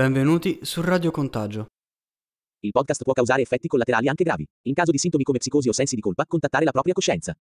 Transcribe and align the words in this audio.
Benvenuti 0.00 0.60
su 0.62 0.80
Radio 0.80 1.10
Contagio. 1.10 1.66
Il 2.60 2.70
podcast 2.70 3.02
può 3.02 3.12
causare 3.12 3.42
effetti 3.42 3.68
collaterali 3.68 4.08
anche 4.08 4.24
gravi. 4.24 4.46
In 4.62 4.72
caso 4.72 4.92
di 4.92 4.96
sintomi 4.96 5.24
come 5.24 5.36
psicosi 5.36 5.68
o 5.68 5.72
sensi 5.72 5.94
di 5.94 6.00
colpa, 6.00 6.24
contattare 6.24 6.64
la 6.64 6.70
propria 6.70 6.94
coscienza. 6.94 7.36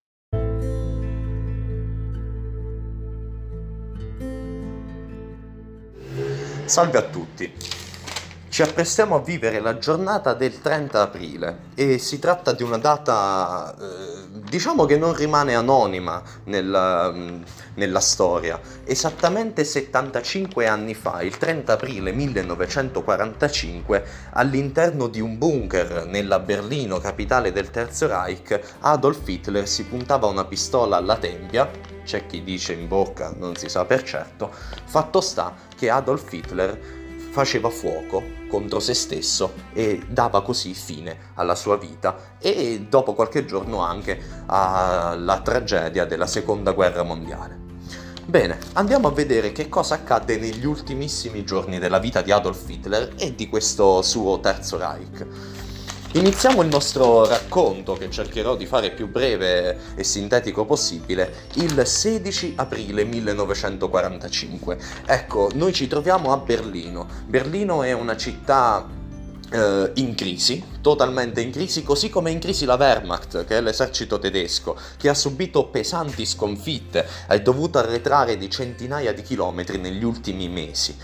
Salve 6.65 6.99
a 6.99 7.09
tutti. 7.09 7.78
Ci 8.59 8.65
apprestiamo 8.65 9.15
a 9.15 9.21
vivere 9.21 9.61
la 9.61 9.79
giornata 9.79 10.35
del 10.35 10.61
30 10.61 11.01
aprile 11.01 11.59
e 11.77 11.99
si 11.99 12.19
tratta 12.19 12.51
di 12.51 12.65
una 12.65 12.79
data, 12.79 13.73
eh, 13.73 14.41
diciamo 14.51 14.85
che 14.85 14.97
non 14.97 15.15
rimane 15.15 15.55
anonima 15.55 16.21
nella, 16.47 17.15
nella, 17.75 18.01
storia. 18.01 18.61
Esattamente 18.83 19.63
75 19.63 20.67
anni 20.67 20.95
fa, 20.95 21.23
il 21.23 21.39
30 21.39 21.75
aprile 21.75 22.11
1945, 22.11 24.05
all'interno 24.31 25.07
di 25.07 25.21
un 25.21 25.39
bunker 25.39 26.07
nella 26.07 26.41
Berlino, 26.41 26.99
capitale 26.99 27.53
del 27.53 27.71
Terzo 27.71 28.09
Reich, 28.09 28.61
Adolf 28.81 29.21
Hitler 29.25 29.69
si 29.69 29.85
puntava 29.85 30.27
una 30.27 30.45
pistola 30.45 30.97
alla 30.97 31.17
tempia, 31.17 31.71
c'è 32.03 32.27
chi 32.27 32.43
dice 32.43 32.73
in 32.73 32.89
bocca, 32.89 33.33
non 33.37 33.55
si 33.55 33.69
sa 33.69 33.85
per 33.85 34.03
certo, 34.03 34.51
fatto 34.85 35.21
sta 35.21 35.55
che 35.77 35.91
Adolf 35.91 36.33
Hitler 36.33 36.98
faceva 37.31 37.71
fuoco 37.71 38.23
contro 38.49 38.81
se 38.81 38.95
stesso 38.95 39.53
e 39.73 40.03
dava 40.09 40.43
così 40.43 40.75
fine 40.75 41.19
alla 41.35 41.55
sua 41.55 41.77
vita 41.77 42.37
e 42.39 42.87
dopo 42.89 43.15
qualche 43.15 43.45
giorno 43.45 43.81
anche 43.81 44.21
alla 44.47 45.41
tragedia 45.43 46.05
della 46.05 46.27
seconda 46.27 46.73
guerra 46.73 47.03
mondiale. 47.03 47.67
Bene, 48.29 48.59
andiamo 48.75 49.09
a 49.09 49.13
vedere 49.13 49.53
che 49.53 49.71
cosa 49.71 49.95
accadde 49.95 50.37
negli 50.37 50.67
ultimissimi 50.67 51.45
giorni 51.45 51.79
della 51.79 51.99
vita 51.99 52.21
di 52.21 52.31
Adolf 52.31 52.69
Hitler 52.69 53.15
e 53.17 53.35
di 53.35 53.49
questo 53.49 54.03
suo 54.03 54.39
terzo 54.41 54.77
Reich. 54.77 55.27
Iniziamo 56.13 56.63
il 56.63 56.69
nostro 56.69 57.27
racconto, 57.27 57.93
che 57.93 58.09
cercherò 58.09 58.57
di 58.57 58.65
fare 58.65 58.93
più 58.93 59.11
breve 59.11 59.95
e 59.95 60.03
sintetico 60.03 60.65
possibile, 60.65 61.49
il 61.57 61.87
16 61.87 62.55
aprile 62.57 63.05
1945. 63.05 64.79
Ecco, 65.05 65.51
noi 65.53 65.75
ci 65.75 65.87
troviamo 65.87 66.33
a 66.33 66.39
Berlino. 66.39 67.07
Berlino 67.27 67.83
è 67.83 67.93
una 67.93 68.17
città 68.17 68.97
Uh, 69.51 69.91
in 69.95 70.15
crisi, 70.15 70.63
totalmente 70.83 71.41
in 71.41 71.51
crisi, 71.51 71.83
così 71.83 72.11
come 72.11 72.29
è 72.29 72.35
in 72.35 72.39
crisi 72.39 72.67
la 72.67 72.75
Wehrmacht, 72.75 73.47
che 73.47 73.57
è 73.57 73.63
l'esercito 73.63 74.19
tedesco, 74.19 74.77
che 74.99 75.09
ha 75.09 75.15
subito 75.15 75.69
pesanti 75.69 76.27
sconfitte, 76.27 77.07
è 77.27 77.41
dovuto 77.41 77.79
arretrare 77.79 78.37
di 78.37 78.51
centinaia 78.51 79.15
di 79.15 79.23
chilometri 79.23 79.79
negli 79.79 80.05
ultimi 80.05 80.51
mesi. 80.51 80.95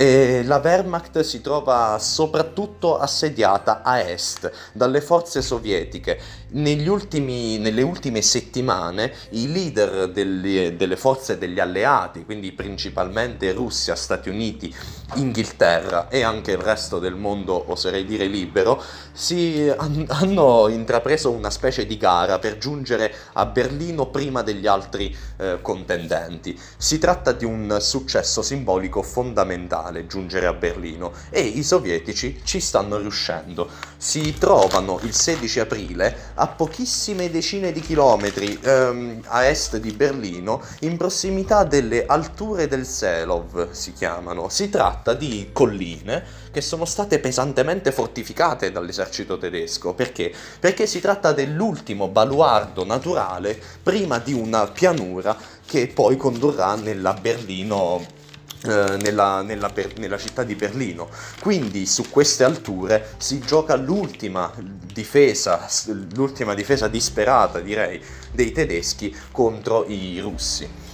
E 0.00 0.42
la 0.44 0.60
Wehrmacht 0.60 1.20
si 1.20 1.42
trova 1.42 1.98
soprattutto 1.98 2.96
assediata 2.96 3.82
a 3.82 4.00
est 4.00 4.50
dalle 4.72 5.02
forze 5.02 5.42
sovietiche. 5.42 6.18
Ultimi, 6.52 7.58
nelle 7.58 7.82
ultime 7.82 8.22
settimane 8.22 9.12
i 9.30 9.50
leader 9.52 10.10
delle, 10.10 10.74
delle 10.76 10.96
forze 10.96 11.38
degli 11.38 11.60
alleati, 11.60 12.24
quindi 12.24 12.50
principalmente 12.52 13.52
Russia, 13.52 13.94
Stati 13.94 14.28
Uniti, 14.28 14.74
Inghilterra 15.14 16.08
e 16.08 16.22
anche 16.22 16.52
il 16.52 16.58
resto 16.58 16.98
del 16.98 17.14
mondo, 17.14 17.70
oserei 17.70 18.04
dire 18.04 18.26
libero, 18.26 18.82
si, 19.12 19.72
hanno 19.76 20.68
intrapreso 20.68 21.30
una 21.30 21.50
specie 21.50 21.86
di 21.86 21.96
gara 21.96 22.38
per 22.38 22.58
giungere 22.58 23.12
a 23.34 23.46
Berlino 23.46 24.06
prima 24.06 24.42
degli 24.42 24.66
altri 24.66 25.16
eh, 25.36 25.58
contendenti. 25.62 26.58
Si 26.76 26.98
tratta 26.98 27.32
di 27.32 27.44
un 27.44 27.78
successo 27.80 28.42
simbolico 28.42 29.02
fondamentale 29.02 30.06
giungere 30.06 30.46
a 30.46 30.52
Berlino 30.52 31.12
e 31.30 31.40
i 31.40 31.62
sovietici 31.62 32.40
ci 32.44 32.60
stanno 32.60 32.96
riuscendo. 32.98 33.68
Si 33.96 34.36
trovano 34.38 34.98
il 35.02 35.12
16 35.14 35.60
aprile 35.60 36.16
a 36.40 36.46
pochissime 36.46 37.30
decine 37.30 37.70
di 37.70 37.80
chilometri 37.80 38.58
ehm, 38.62 39.20
a 39.26 39.44
est 39.44 39.76
di 39.76 39.92
Berlino, 39.92 40.62
in 40.80 40.96
prossimità 40.96 41.64
delle 41.64 42.06
alture 42.06 42.66
del 42.66 42.86
Selov 42.86 43.72
si 43.72 43.92
chiamano. 43.92 44.48
Si 44.48 44.70
tratta 44.70 45.12
di 45.12 45.50
colline 45.52 46.24
che 46.50 46.62
sono 46.62 46.86
state 46.86 47.18
pesantemente 47.18 47.92
fortificate 47.92 48.72
dall'esercito 48.72 49.36
tedesco. 49.36 49.92
Perché? 49.92 50.32
Perché 50.58 50.86
si 50.86 51.00
tratta 51.00 51.32
dell'ultimo 51.32 52.08
baluardo 52.08 52.86
naturale 52.86 53.60
prima 53.82 54.18
di 54.18 54.32
una 54.32 54.66
pianura 54.66 55.36
che 55.66 55.88
poi 55.88 56.16
condurrà 56.16 56.74
nella 56.74 57.12
Berlino 57.12 58.18
nella, 58.62 59.42
nella, 59.42 59.72
nella, 59.96 60.18
città 60.18 60.42
di 60.42 60.54
Berlino. 60.54 61.08
Quindi 61.40 61.86
su 61.86 62.10
queste 62.10 62.44
alture 62.44 63.14
si 63.18 63.40
gioca 63.40 63.76
l'ultima 63.76 64.52
difesa, 64.56 65.66
l'ultima 66.14 66.54
difesa 66.54 66.88
disperata 66.88 67.60
direi 67.60 68.02
dei 68.32 68.52
tedeschi 68.52 69.14
contro 69.32 69.84
i 69.86 70.18
russi 70.20 70.88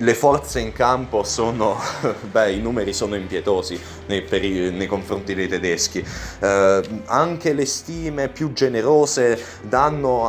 le 0.00 0.14
forze 0.14 0.60
in 0.60 0.72
campo 0.72 1.22
sono, 1.24 1.76
beh, 2.30 2.52
i 2.52 2.60
numeri 2.60 2.92
sono 2.92 3.16
impietosi 3.16 3.78
nei, 4.06 4.22
peri- 4.22 4.70
nei 4.70 4.86
confronti 4.86 5.34
dei 5.34 5.48
tedeschi. 5.48 6.04
Eh, 6.40 6.82
anche 7.06 7.52
le 7.52 7.66
stime 7.66 8.28
più 8.28 8.52
generose 8.52 9.38
danno 9.62 10.26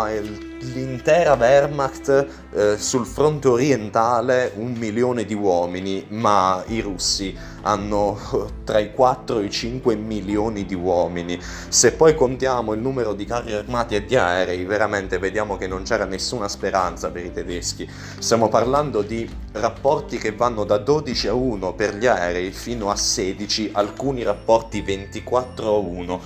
all'intera 0.61 1.33
Wehrmacht 1.33 2.27
eh, 2.53 2.77
sul 2.77 3.05
fronte 3.05 3.47
orientale 3.47 4.51
un 4.55 4.73
milione 4.73 5.25
di 5.25 5.33
uomini, 5.33 6.05
ma 6.09 6.63
i 6.67 6.79
russi 6.81 7.35
hanno 7.63 8.17
tra 8.63 8.79
i 8.79 8.94
4 8.94 9.39
e 9.39 9.45
i 9.45 9.49
5 9.49 9.95
milioni 9.95 10.66
di 10.66 10.75
uomini. 10.75 11.39
Se 11.41 11.94
poi 11.94 12.16
contiamo 12.16 12.73
il 12.73 12.79
numero 12.79 13.13
di 13.13 13.25
carri 13.25 13.53
armati 13.53 13.95
e 13.95 14.05
di 14.05 14.16
aerei, 14.16 14.63
veramente 14.66 15.17
vediamo 15.17 15.57
che 15.57 15.67
non 15.67 15.83
c'era 15.83 16.05
nessuna 16.05 16.47
speranza 16.47 17.09
per 17.09 17.25
i 17.25 17.31
tedeschi. 17.31 17.89
Stiamo 18.19 18.49
parlando 18.49 19.01
di 19.01 19.29
rapporti 19.53 20.17
che 20.17 20.31
vanno 20.33 20.63
da 20.63 20.78
12 20.78 21.28
a 21.28 21.33
1 21.33 21.73
per 21.73 21.95
gli 21.95 22.05
aerei 22.05 22.51
fino 22.51 22.89
a 22.89 22.95
16, 22.95 23.72
alcuni 23.73 24.23
rapporti 24.23 24.81
24 24.81 25.67
a 25.67 25.78
1 25.78 26.22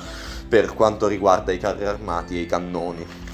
per 0.48 0.74
quanto 0.74 1.08
riguarda 1.08 1.52
i 1.52 1.58
carri 1.58 1.86
armati 1.86 2.38
e 2.38 2.42
i 2.42 2.46
cannoni. 2.46 3.25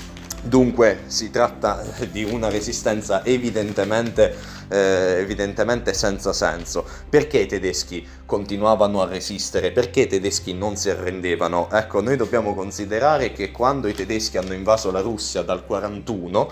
Dunque 0.44 1.03
si 1.06 1.29
tratta 1.29 1.84
di 2.09 2.24
una 2.24 2.50
resistenza 2.50 3.24
evidentemente, 3.24 4.35
eh, 4.69 5.18
evidentemente, 5.19 5.94
senza 5.94 6.34
senso. 6.34 6.84
Perché 7.07 7.41
i 7.41 7.46
tedeschi 7.46 8.07
continuavano 8.25 9.03
a 9.03 9.07
resistere? 9.07 9.72
Perché 9.72 10.01
i 10.01 10.07
tedeschi 10.07 10.53
non 10.53 10.78
si 10.78 10.90
arrendevano? 10.90 11.69
Ecco, 11.72 12.01
noi 12.01 12.16
dobbiamo 12.16 12.56
considerare 12.56 13.34
che 13.34 13.51
quando 13.51 13.88
i 13.88 13.94
tedeschi 13.94 14.38
hanno 14.38 14.53
invaso 14.53 14.90
la 14.90 15.01
Russia 15.01 15.44
dal 15.44 15.63
41 15.63 16.51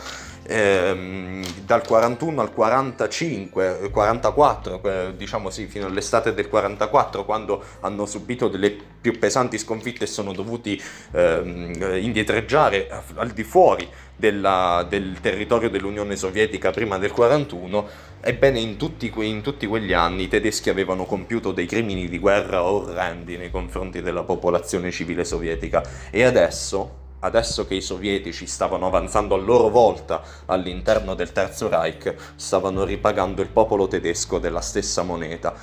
ehm, 0.49 1.45
dal 1.65 1.85
41 1.85 2.41
al 2.41 2.51
45, 2.51 3.89
44, 3.91 4.81
eh, 4.83 5.13
diciamo 5.15 5.49
sì, 5.49 5.67
fino 5.67 5.85
all'estate 5.85 6.33
del 6.33 6.49
44, 6.49 7.23
quando 7.23 7.63
hanno 7.81 8.05
subito 8.05 8.47
delle 8.47 8.75
più 8.99 9.17
pesanti 9.19 9.57
sconfitte 9.57 10.05
e 10.05 10.07
sono 10.07 10.33
dovuti 10.33 10.81
ehm, 11.11 11.99
indietreggiare 12.01 12.89
al 13.15 13.29
di 13.29 13.43
fuori 13.43 13.87
della, 14.15 14.85
del 14.89 15.19
territorio 15.21 15.69
dell'Unione 15.69 16.15
Sovietica 16.15 16.71
prima 16.71 16.97
del 16.97 17.11
41, 17.11 17.87
ebbene 18.21 18.59
in 18.59 18.75
tutti, 18.75 19.13
in 19.16 19.41
tutti 19.41 19.67
quegli 19.67 19.93
anni 19.93 20.23
i 20.23 20.28
tedeschi 20.28 20.69
avevano 20.69 21.05
compiuto 21.05 21.52
dei 21.52 21.67
crimini 21.67 22.09
di 22.09 22.17
guerra 22.17 22.63
orrendi 22.63 23.37
nei 23.37 23.52
confronti 23.52 24.02
della 24.02 24.23
popolazione 24.23 24.91
civile 24.91 25.23
sovietica. 25.23 25.84
E 26.09 26.23
adesso 26.23 26.98
adesso 27.19 27.66
che 27.66 27.75
i 27.75 27.81
sovietici 27.81 28.45
stavano 28.47 28.87
avanzando 28.87 29.35
a 29.35 29.37
loro 29.37 29.69
volta 29.69 30.21
all'interno 30.45 31.16
del 31.16 31.31
Terzo 31.31 31.67
Reich, 31.69 32.13
stavano 32.35 32.83
ripagando 32.83 33.41
il 33.41 33.49
popolo 33.49 33.87
tedesco 33.87 34.39
della 34.39 34.61
stessa 34.61 35.03
moneta. 35.03 35.53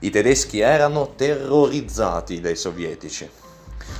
I 0.00 0.10
tedeschi 0.10 0.60
erano 0.60 1.12
terrorizzati 1.14 2.40
dai 2.40 2.56
sovietici. 2.56 3.28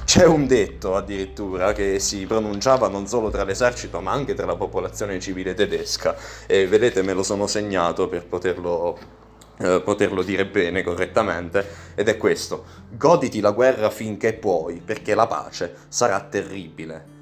C'è 0.04 0.24
un 0.26 0.46
detto 0.46 0.96
addirittura 0.96 1.72
che 1.72 1.98
si 1.98 2.26
pronunciava 2.26 2.88
non 2.88 3.06
solo 3.06 3.30
tra 3.30 3.44
l'esercito 3.44 4.00
ma 4.00 4.12
anche 4.12 4.34
tra 4.34 4.46
la 4.46 4.56
popolazione 4.56 5.20
civile 5.20 5.54
tedesca 5.54 6.16
e 6.46 6.66
vedete 6.66 7.02
me 7.02 7.12
lo 7.12 7.22
sono 7.22 7.46
segnato 7.46 8.08
per 8.08 8.26
poterlo 8.26 9.20
eh, 9.58 9.80
poterlo 9.84 10.22
dire 10.22 10.46
bene, 10.46 10.82
correttamente, 10.82 11.66
ed 11.94 12.08
è 12.08 12.16
questo. 12.16 12.64
Goditi 12.90 13.40
la 13.40 13.52
guerra 13.52 13.90
finché 13.90 14.32
puoi, 14.32 14.80
perché 14.84 15.14
la 15.14 15.26
pace 15.26 15.74
sarà 15.88 16.20
terribile. 16.20 17.12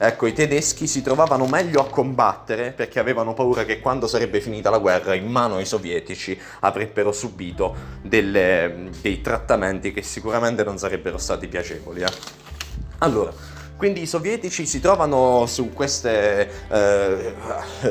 Ecco, 0.00 0.26
i 0.26 0.32
tedeschi 0.32 0.86
si 0.86 1.02
trovavano 1.02 1.46
meglio 1.46 1.80
a 1.80 1.88
combattere 1.88 2.70
perché 2.70 3.00
avevano 3.00 3.34
paura 3.34 3.64
che 3.64 3.80
quando 3.80 4.06
sarebbe 4.06 4.40
finita 4.40 4.70
la 4.70 4.78
guerra 4.78 5.14
in 5.14 5.26
mano 5.26 5.56
ai 5.56 5.64
sovietici 5.64 6.38
avrebbero 6.60 7.10
subito 7.10 7.74
delle, 8.00 8.90
dei 9.00 9.20
trattamenti 9.20 9.92
che 9.92 10.02
sicuramente 10.02 10.62
non 10.62 10.78
sarebbero 10.78 11.18
stati 11.18 11.48
piacevoli. 11.48 12.02
Eh? 12.02 12.12
Allora, 12.98 13.32
Quindi 13.78 14.02
i 14.02 14.06
sovietici 14.06 14.66
si 14.66 14.80
trovano 14.80 15.46
su 15.46 15.72
queste, 15.72 16.50
eh, 16.68 17.34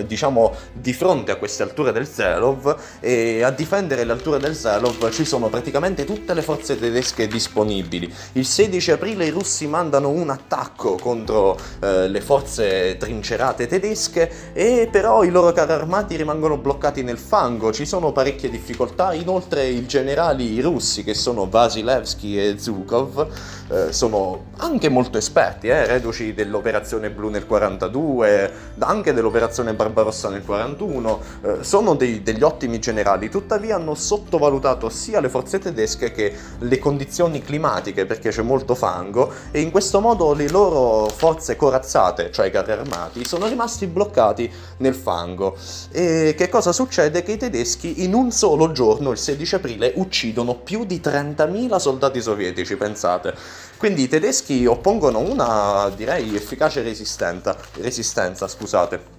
diciamo, 0.06 0.54
di 0.74 0.92
fronte 0.92 1.31
a 1.31 1.38
queste 1.38 1.63
alture 1.63 1.94
del 1.94 2.06
Zelov 2.06 2.75
e 3.00 3.42
a 3.42 3.51
difendere 3.51 4.04
le 4.04 4.12
alture 4.12 4.38
del 4.38 4.54
Zelov 4.54 5.10
ci 5.12 5.24
sono 5.24 5.48
praticamente 5.48 6.04
tutte 6.04 6.34
le 6.34 6.42
forze 6.42 6.78
tedesche 6.78 7.28
disponibili. 7.28 8.13
Il 8.34 8.45
16 8.45 8.92
aprile 8.92 9.28
i 9.28 9.30
russi 9.30 9.66
mandano 9.66 10.10
un 10.10 10.30
attacco 10.30 10.98
contro 10.98 11.57
eh, 11.80 12.10
le 12.10 12.19
forze 12.19 12.98
trincerate 12.98 13.66
tedesche 13.66 14.51
e 14.51 14.90
però 14.92 15.24
i 15.24 15.30
loro 15.30 15.54
carri 15.54 15.72
armati 15.72 16.18
rimangono 16.18 16.57
bloccati 16.57 17.01
nel 17.01 17.18
fango, 17.18 17.72
ci 17.72 17.86
sono 17.86 18.12
parecchie 18.12 18.50
difficoltà, 18.50 19.13
inoltre 19.13 19.66
i 19.68 19.86
generali 19.86 20.60
russi 20.60 21.06
che 21.06 21.13
sono 21.13 21.48
Vasilevsky 21.48 22.38
e 22.38 22.60
Zhukov 22.60 23.28
eh, 23.69 23.94
sono 23.94 24.48
anche 24.57 24.90
molto 24.90 25.18
esperti, 25.18 25.68
eh, 25.68 25.77
reduci 25.86 26.34
dell'operazione 26.34 27.10
blu 27.10 27.30
nel 27.30 27.46
42, 27.46 28.52
anche 28.80 29.14
dell'operazione 29.14 29.74
Barbarossa 29.74 30.30
nel 30.30 30.44
41, 30.44 31.22
eh, 31.42 31.58
sono 31.62 31.96
dei, 31.96 32.24
degli 32.24 32.44
ottimi 32.44 32.80
generali, 32.80 33.30
tuttavia 33.30 33.76
hanno 33.76 33.96
sottovalutato 33.96 34.90
sia 34.90 35.20
le 35.20 35.30
forze 35.30 35.60
tedesche 35.60 36.12
che 36.12 36.34
le 36.60 36.80
condizioni 36.80 37.42
climatiche 37.42 38.06
perché 38.06 38.30
c'è 38.30 38.42
molto 38.42 38.76
fango 38.76 39.32
e 39.52 39.62
in 39.62 39.72
questo 39.72 40.00
modo 40.00 40.34
le 40.34 40.50
loro 40.50 41.08
forze 41.08 41.56
corazzate, 41.56 42.32
cioè 42.32 42.48
i 42.48 42.52
carri 42.52 42.72
armati, 42.72 43.26
sono 43.26 43.48
rimasti 43.48 43.88
bloccati 43.88 44.52
nel 44.78 44.96
fango. 44.96 45.56
E 45.92 46.36
che 46.38 46.50
cosa 46.50 46.72
succede? 46.72 47.24
Che 47.24 47.34
i 47.34 47.38
tedeschi 47.38 48.04
in 48.04 48.14
un 48.14 48.32
solo 48.32 48.72
giorno, 48.72 49.12
il 49.12 49.18
16 49.18 49.56
aprile, 49.56 49.92
uccidono 49.96 50.56
più 50.56 50.86
di 50.86 51.02
30.000 51.04 51.78
soldati 51.78 52.22
sovietici, 52.22 52.76
pensate. 52.76 53.34
Quindi 53.78 54.04
i 54.04 54.08
tedeschi 54.08 54.66
oppongono 54.66 55.20
una, 55.20 55.92
direi, 55.96 56.36
efficace 56.36 56.82
resistenza, 56.82 58.48
scusate. 58.48 59.16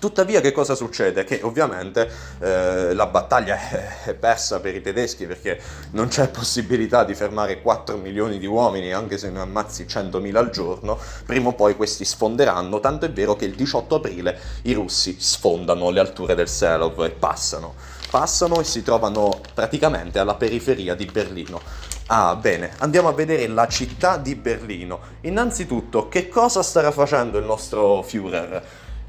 Tuttavia 0.00 0.40
che 0.40 0.50
cosa 0.50 0.74
succede? 0.74 1.22
Che 1.22 1.38
ovviamente 1.44 2.10
eh, 2.40 2.92
la 2.92 3.06
battaglia 3.06 3.56
è 4.04 4.14
persa 4.14 4.58
per 4.58 4.74
i 4.74 4.80
tedeschi 4.80 5.26
perché 5.26 5.60
non 5.92 6.08
c'è 6.08 6.26
possibilità 6.26 7.04
di 7.04 7.14
fermare 7.14 7.62
4 7.62 7.96
milioni 7.98 8.40
di 8.40 8.46
uomini 8.46 8.92
anche 8.92 9.16
se 9.16 9.30
ne 9.30 9.38
ammazzi 9.38 9.84
100.000 9.84 10.34
al 10.34 10.50
giorno, 10.50 10.98
prima 11.24 11.50
o 11.50 11.52
poi 11.52 11.76
questi 11.76 12.04
sfonderanno, 12.04 12.80
tanto 12.80 13.04
è 13.04 13.12
vero 13.12 13.36
che 13.36 13.44
il 13.44 13.54
18 13.54 13.94
aprile 13.94 14.36
i 14.62 14.72
russi 14.72 15.16
sfondano 15.20 15.90
le 15.90 16.00
alture 16.00 16.34
del 16.34 16.48
Selov 16.48 17.00
e 17.04 17.10
passano. 17.10 17.74
Passano 18.10 18.58
e 18.58 18.64
si 18.64 18.82
trovano 18.82 19.40
praticamente 19.54 20.18
alla 20.18 20.34
periferia 20.34 20.96
di 20.96 21.04
Berlino. 21.04 21.60
Ah, 22.08 22.34
bene, 22.36 22.72
andiamo 22.78 23.08
a 23.08 23.12
vedere 23.12 23.46
la 23.46 23.66
città 23.68 24.16
di 24.16 24.34
Berlino. 24.34 25.00
Innanzitutto, 25.22 26.08
che 26.08 26.28
cosa 26.28 26.62
starà 26.62 26.90
facendo 26.90 27.38
il 27.38 27.44
nostro 27.44 28.02
Führer? 28.02 28.62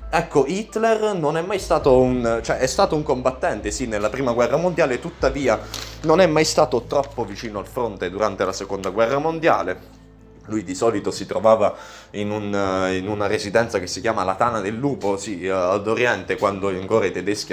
Ecco, 0.09 0.45
Hitler 0.45 1.15
non 1.15 1.37
è 1.37 1.41
mai 1.41 1.57
stato 1.57 1.99
un... 1.99 2.39
cioè 2.43 2.57
è 2.57 2.67
stato 2.67 2.95
un 2.95 3.03
combattente, 3.03 3.71
sì, 3.71 3.87
nella 3.87 4.09
prima 4.09 4.31
guerra 4.31 4.57
mondiale, 4.57 4.99
tuttavia 4.99 5.59
non 6.01 6.21
è 6.21 6.27
mai 6.27 6.45
stato 6.45 6.83
troppo 6.83 7.25
vicino 7.25 7.59
al 7.59 7.67
fronte 7.67 8.09
durante 8.11 8.45
la 8.45 8.53
seconda 8.53 8.89
guerra 8.89 9.17
mondiale 9.17 10.02
lui 10.45 10.63
di 10.63 10.75
solito 10.75 11.11
si 11.11 11.25
trovava 11.25 11.75
in, 12.11 12.31
un, 12.31 12.53
eh, 12.53 12.97
in, 12.97 13.07
una 13.07 13.27
residenza 13.27 13.79
che 13.79 13.87
si 13.87 14.01
chiama 14.01 14.23
la 14.23 14.35
Tana 14.35 14.59
del 14.59 14.75
Lupo, 14.75 15.17
sì, 15.17 15.43
eh, 15.43 15.49
ad 15.49 15.87
Oriente, 15.87 16.37
quando 16.37 16.67
ancora 16.67 17.05
i 17.05 17.11
tedeschi 17.11 17.51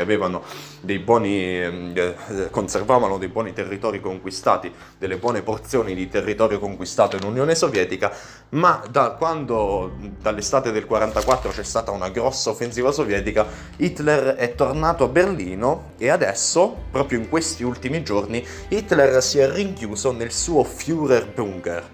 dei 0.81 0.99
buoni, 0.99 1.63
eh, 1.63 2.15
conservavano 2.51 3.19
dei 3.19 3.29
buoni 3.29 3.53
territori 3.53 4.01
conquistati, 4.01 4.73
delle 4.99 5.17
buone 5.19 5.43
porzioni 5.43 5.95
di 5.95 6.09
territorio 6.09 6.59
conquistato 6.59 7.17
in 7.17 7.25
Unione 7.25 7.55
Sovietica, 7.55 8.13
ma 8.51 8.83
da 8.91 9.11
quando 9.11 9.93
dall'estate 10.21 10.73
del 10.73 10.87
44 10.87 11.51
c'è 11.51 11.63
stata 11.63 11.91
una 11.91 12.09
grossa 12.09 12.51
offensiva 12.51 12.91
sovietica, 12.91 13.47
Hitler 13.77 14.35
è 14.35 14.55
tornato 14.55 15.05
a 15.05 15.09
Berlino 15.09 15.93
e 15.99 16.09
adesso, 16.09 16.77
proprio 16.91 17.19
in 17.19 17.29
questi 17.29 17.63
ultimi 17.63 18.03
giorni, 18.03 18.45
Hitler 18.69 19.23
si 19.23 19.39
è 19.39 19.51
rinchiuso 19.51 20.13
nel 20.13 20.33
suo 20.33 20.65
Führerbunker 20.65 21.85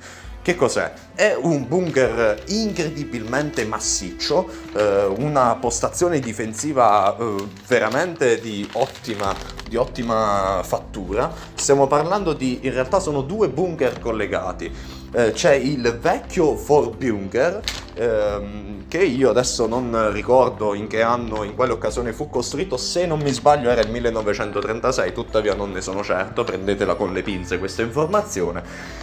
che 0.47 0.55
cos'è? 0.55 0.93
È 1.13 1.37
un 1.37 1.67
bunker 1.67 2.41
incredibilmente 2.47 3.65
massiccio, 3.65 4.49
eh, 4.77 5.05
una 5.05 5.57
postazione 5.57 6.21
difensiva 6.21 7.17
eh, 7.17 7.49
veramente 7.67 8.39
di 8.39 8.65
ottima, 8.75 9.35
di 9.69 9.75
ottima 9.75 10.61
fattura. 10.63 11.33
Stiamo 11.53 11.89
parlando 11.89 12.33
di, 12.33 12.61
in 12.63 12.73
realtà 12.73 13.01
sono 13.01 13.23
due 13.23 13.49
bunker 13.49 13.99
collegati. 13.99 14.73
Eh, 15.11 15.33
c'è 15.33 15.55
il 15.55 15.99
vecchio 16.01 16.55
Vorbunker 16.55 17.61
ehm, 17.97 18.89
che 18.89 19.03
io 19.03 19.31
adesso 19.31 19.67
non 19.67 20.13
ricordo 20.13 20.75
in 20.75 20.87
che 20.87 21.03
anno, 21.03 21.43
in 21.43 21.55
quale 21.55 21.73
occasione 21.73 22.13
fu 22.13 22.29
costruito, 22.29 22.77
se 22.77 23.07
non 23.07 23.21
mi 23.21 23.33
sbaglio 23.33 23.71
era 23.71 23.81
il 23.81 23.91
1936, 23.91 25.13
tuttavia 25.13 25.55
non 25.55 25.73
ne 25.73 25.81
sono 25.81 26.05
certo, 26.05 26.45
prendetela 26.45 26.95
con 26.95 27.13
le 27.13 27.23
pinze 27.23 27.59
questa 27.59 27.83
informazione. 27.83 28.63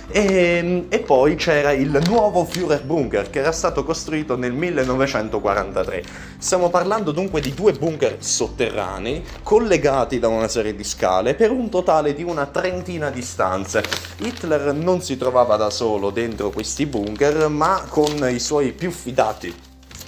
E, 0.10 0.34
ehm, 0.34 0.86
e 0.90 1.00
poi 1.00 1.36
c'era 1.36 1.72
il 1.72 2.02
nuovo 2.08 2.46
Führerbunker 2.46 3.30
che 3.30 3.40
era 3.40 3.52
stato 3.52 3.84
costruito 3.84 4.38
nel 4.38 4.54
1943. 4.54 6.04
Stiamo 6.38 6.70
parlando 6.70 7.12
dunque 7.12 7.42
di 7.42 7.54
due 7.54 7.74
bunker 7.74 8.18
sotterranei 8.20 9.24
collegati 9.44 10.20
da 10.20 10.28
una 10.28 10.48
serie 10.48 10.76
di 10.76 10.84
scale 10.84 11.34
per 11.34 11.52
un 11.52 11.70
totale 11.70 12.14
di 12.14 12.24
una 12.24 12.46
trentina 12.46 13.10
di 13.10 13.22
stanze. 13.22 13.84
Hitler 14.18 14.74
non 14.74 15.02
si 15.02 15.18
trovava 15.18 15.56
da 15.56 15.70
solo 15.70 16.10
dentro 16.10 16.50
questi 16.50 16.86
bunker, 16.86 17.48
ma 17.48 17.86
con 17.88 18.30
i 18.30 18.40
suoi 18.40 18.72
più 18.84 18.92
fidati 18.92 19.56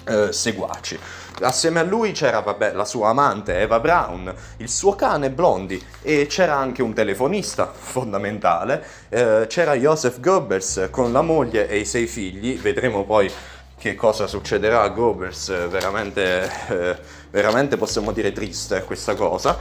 eh, 0.04 0.34
seguaci. 0.34 1.00
Assieme 1.40 1.80
a 1.80 1.84
lui 1.84 2.12
c'era 2.12 2.42
vabbè, 2.42 2.74
la 2.74 2.84
sua 2.84 3.10
amante 3.10 3.58
Eva 3.58 3.80
Brown, 3.80 4.34
il 4.58 4.68
suo 4.68 4.96
cane 4.96 5.30
Blondie 5.30 5.80
e 6.02 6.26
c'era 6.28 6.58
anche 6.58 6.82
un 6.82 6.94
telefonista 6.94 7.72
fondamentale, 7.72 8.86
eh, 9.08 9.46
c'era 9.48 9.76
Joseph 9.76 10.20
Goebbels 10.20 10.90
con 10.92 11.14
la 11.14 11.22
moglie 11.22 11.70
e 11.70 11.78
i 11.78 11.86
sei 11.86 12.06
figli, 12.06 12.60
vedremo 12.60 13.06
poi 13.06 13.32
che 13.78 13.96
cosa 13.96 14.28
succederà 14.28 14.82
a 14.82 14.90
Goebbels, 14.90 15.70
veramente, 15.70 16.52
eh, 16.68 16.98
veramente 17.32 17.78
possiamo 17.78 18.12
dire 18.12 18.34
triste 18.34 18.84
questa 18.84 19.16
cosa 19.16 19.58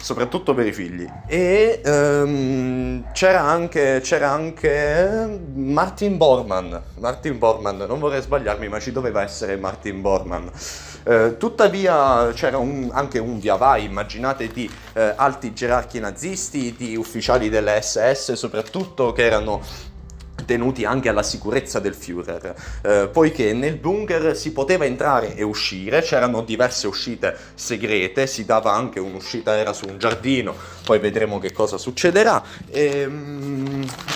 soprattutto 0.00 0.54
per 0.54 0.66
i 0.66 0.72
figli. 0.72 1.06
E 1.26 1.80
um, 1.84 3.04
c'era, 3.12 3.42
anche, 3.42 4.00
c'era 4.02 4.30
anche 4.30 5.40
Martin 5.54 6.16
Bormann. 6.16 6.74
Martin 6.98 7.38
Bormann, 7.38 7.82
non 7.82 7.98
vorrei 7.98 8.22
sbagliarmi, 8.22 8.68
ma 8.68 8.78
ci 8.80 8.92
doveva 8.92 9.22
essere 9.22 9.56
Martin 9.56 10.00
Bormann. 10.00 10.46
Uh, 11.04 11.36
tuttavia 11.36 12.30
c'era 12.34 12.58
un, 12.58 12.90
anche 12.92 13.18
un 13.18 13.38
via 13.38 13.56
vai, 13.56 13.84
immaginate, 13.84 14.48
di 14.48 14.70
uh, 14.94 15.00
alti 15.16 15.52
gerarchi 15.52 16.00
nazisti, 16.00 16.74
di 16.76 16.96
ufficiali 16.96 17.48
delle 17.48 17.80
SS 17.80 18.32
soprattutto, 18.32 19.12
che 19.12 19.24
erano 19.24 19.60
tenuti 20.48 20.86
anche 20.86 21.10
alla 21.10 21.22
sicurezza 21.22 21.78
del 21.78 21.94
Führer, 21.94 22.54
eh, 22.80 23.10
poiché 23.12 23.52
nel 23.52 23.76
bunker 23.76 24.34
si 24.34 24.52
poteva 24.52 24.86
entrare 24.86 25.36
e 25.36 25.42
uscire, 25.42 26.00
c'erano 26.00 26.40
diverse 26.40 26.86
uscite 26.86 27.36
segrete, 27.54 28.26
si 28.26 28.46
dava 28.46 28.72
anche 28.72 28.98
un'uscita, 28.98 29.54
era 29.58 29.74
su 29.74 29.86
un 29.86 29.98
giardino, 29.98 30.54
poi 30.86 31.00
vedremo 31.00 31.38
che 31.38 31.52
cosa 31.52 31.76
succederà. 31.76 32.42
E, 32.70 33.06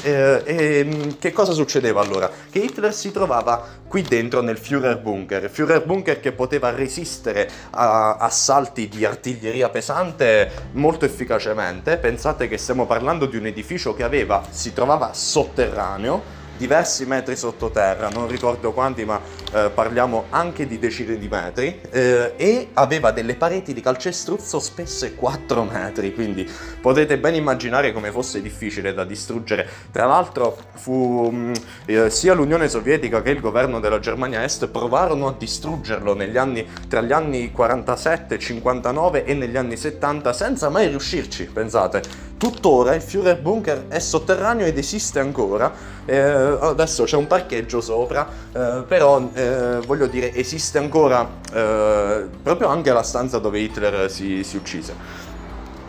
e, 0.02 0.42
ehm, 0.44 1.18
che 1.18 1.32
cosa 1.32 1.52
succedeva 1.52 2.00
allora? 2.00 2.30
Che 2.50 2.58
Hitler 2.58 2.94
si 2.94 3.12
trovava 3.12 3.80
qui 3.86 4.00
dentro 4.00 4.40
nel 4.40 4.56
Führer 4.56 4.98
Bunker, 5.02 5.50
Führer 5.50 5.84
Bunker 5.84 6.18
che 6.18 6.32
poteva 6.32 6.70
resistere 6.70 7.46
a 7.72 8.16
assalti 8.16 8.88
di 8.88 9.04
artiglieria 9.04 9.68
pesante 9.68 10.50
molto 10.72 11.04
efficacemente. 11.04 11.98
Pensate 11.98 12.48
che 12.48 12.56
stiamo 12.56 12.86
parlando 12.86 13.26
di 13.26 13.36
un 13.36 13.44
edificio 13.44 13.92
che 13.94 14.02
aveva, 14.02 14.42
si 14.48 14.72
trovava 14.72 15.12
sotterraneo, 15.12 16.21
diversi 16.62 17.06
metri 17.06 17.34
sottoterra, 17.34 18.08
non 18.08 18.28
ricordo 18.28 18.70
quanti, 18.70 19.04
ma 19.04 19.20
eh, 19.52 19.68
parliamo 19.74 20.26
anche 20.30 20.64
di 20.64 20.78
decine 20.78 21.18
di 21.18 21.26
metri, 21.26 21.80
eh, 21.90 22.34
e 22.36 22.68
aveva 22.74 23.10
delle 23.10 23.34
pareti 23.34 23.74
di 23.74 23.80
calcestruzzo 23.80 24.60
spesse 24.60 25.16
4 25.16 25.64
metri, 25.64 26.14
quindi 26.14 26.48
potete 26.80 27.18
ben 27.18 27.34
immaginare 27.34 27.92
come 27.92 28.12
fosse 28.12 28.40
difficile 28.40 28.94
da 28.94 29.02
distruggere. 29.02 29.68
Tra 29.90 30.06
l'altro 30.06 30.56
fu 30.74 31.30
mh, 31.32 31.36
mm, 31.36 31.52
eh, 31.86 32.10
sia 32.10 32.32
l'Unione 32.32 32.68
Sovietica 32.68 33.22
che 33.22 33.30
il 33.30 33.40
governo 33.40 33.80
della 33.80 33.98
Germania 33.98 34.44
Est 34.44 34.68
provarono 34.68 35.26
a 35.26 35.34
distruggerlo 35.36 36.16
anni, 36.36 36.64
tra 36.88 37.00
gli 37.00 37.10
anni 37.10 37.50
47, 37.50 38.38
59 38.38 39.24
e 39.24 39.34
negli 39.34 39.56
anni 39.56 39.76
70 39.76 40.32
senza 40.32 40.68
mai 40.68 40.86
riuscirci, 40.86 41.46
pensate. 41.46 42.30
Tuttora 42.42 42.96
il 42.96 43.02
Führer 43.02 43.40
Bunker 43.40 43.86
è 43.86 44.00
sotterraneo 44.00 44.66
ed 44.66 44.76
esiste 44.76 45.20
ancora, 45.20 45.72
eh, 46.04 46.18
adesso 46.18 47.04
c'è 47.04 47.16
un 47.16 47.28
parcheggio 47.28 47.80
sopra, 47.80 48.28
eh, 48.52 48.82
però 48.84 49.30
eh, 49.32 49.78
voglio 49.86 50.08
dire 50.08 50.34
esiste 50.34 50.78
ancora 50.78 51.24
eh, 51.52 52.26
proprio 52.42 52.66
anche 52.66 52.92
la 52.92 53.04
stanza 53.04 53.38
dove 53.38 53.60
Hitler 53.60 54.10
si, 54.10 54.42
si 54.42 54.56
uccise. 54.56 54.92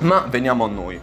Ma 0.01 0.27
veniamo 0.29 0.65
a 0.65 0.67
noi. 0.67 1.01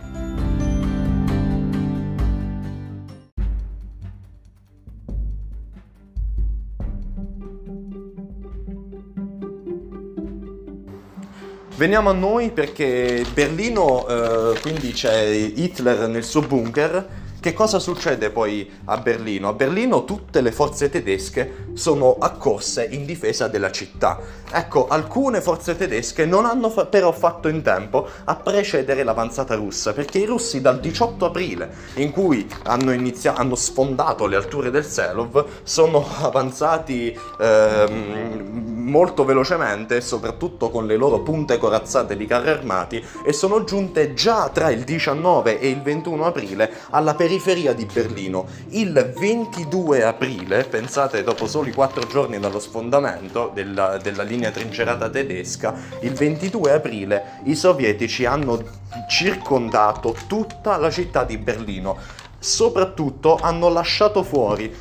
Veniamo 11.80 12.10
a 12.10 12.12
noi 12.12 12.50
perché 12.50 13.24
Berlino, 13.32 14.06
eh, 14.06 14.60
quindi 14.60 14.92
c'è 14.92 15.24
Hitler 15.24 16.08
nel 16.08 16.24
suo 16.24 16.42
bunker 16.42 17.20
che 17.40 17.54
cosa 17.54 17.78
succede 17.78 18.28
poi 18.28 18.70
a 18.84 18.98
Berlino? 18.98 19.48
A 19.48 19.52
Berlino 19.54 20.04
tutte 20.04 20.42
le 20.42 20.52
forze 20.52 20.90
tedesche 20.90 21.68
sono 21.72 22.16
accorse 22.18 22.86
in 22.90 23.06
difesa 23.06 23.48
della 23.48 23.70
città. 23.70 24.20
Ecco, 24.52 24.88
alcune 24.88 25.40
forze 25.40 25.74
tedesche 25.74 26.26
non 26.26 26.44
hanno 26.44 26.68
fa- 26.68 26.84
però 26.84 27.12
fatto 27.12 27.48
in 27.48 27.62
tempo 27.62 28.06
a 28.24 28.36
precedere 28.36 29.04
l'avanzata 29.04 29.54
russa, 29.54 29.94
perché 29.94 30.18
i 30.18 30.26
russi 30.26 30.60
dal 30.60 30.80
18 30.80 31.24
aprile, 31.24 31.70
in 31.94 32.10
cui 32.10 32.46
hanno, 32.64 32.92
inizia- 32.92 33.34
hanno 33.34 33.54
sfondato 33.54 34.26
le 34.26 34.36
alture 34.36 34.70
del 34.70 34.84
Selov, 34.84 35.62
sono 35.62 36.06
avanzati 36.20 37.18
ehm, 37.40 38.79
molto 38.80 39.24
velocemente, 39.24 40.00
soprattutto 40.00 40.70
con 40.70 40.86
le 40.86 40.96
loro 40.96 41.20
punte 41.20 41.58
corazzate 41.58 42.16
di 42.16 42.26
carri 42.26 42.48
armati, 42.48 43.02
e 43.24 43.32
sono 43.32 43.64
giunte 43.64 44.14
già 44.14 44.48
tra 44.48 44.70
il 44.70 44.82
19 44.84 45.60
e 45.60 45.68
il 45.68 45.82
21 45.82 46.24
aprile 46.24 46.72
alla 46.90 47.14
periferia 47.14 47.72
di 47.72 47.86
Berlino. 47.86 48.46
Il 48.70 49.12
22 49.16 50.02
aprile, 50.02 50.64
pensate 50.64 51.22
dopo 51.22 51.46
soli 51.46 51.72
4 51.72 52.06
giorni 52.06 52.38
dallo 52.38 52.58
sfondamento 52.58 53.50
della, 53.54 53.98
della 53.98 54.22
linea 54.22 54.50
trincerata 54.50 55.08
tedesca, 55.08 55.74
il 56.00 56.12
22 56.12 56.72
aprile 56.72 57.40
i 57.44 57.54
sovietici 57.54 58.24
hanno 58.24 58.62
circondato 59.08 60.16
tutta 60.26 60.76
la 60.76 60.90
città 60.90 61.24
di 61.24 61.36
Berlino. 61.36 61.96
Soprattutto 62.38 63.36
hanno 63.38 63.68
lasciato 63.68 64.22
fuori 64.22 64.74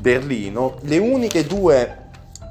Berlino 0.00 0.78
le 0.82 0.98
uniche 0.98 1.46
due 1.46 2.03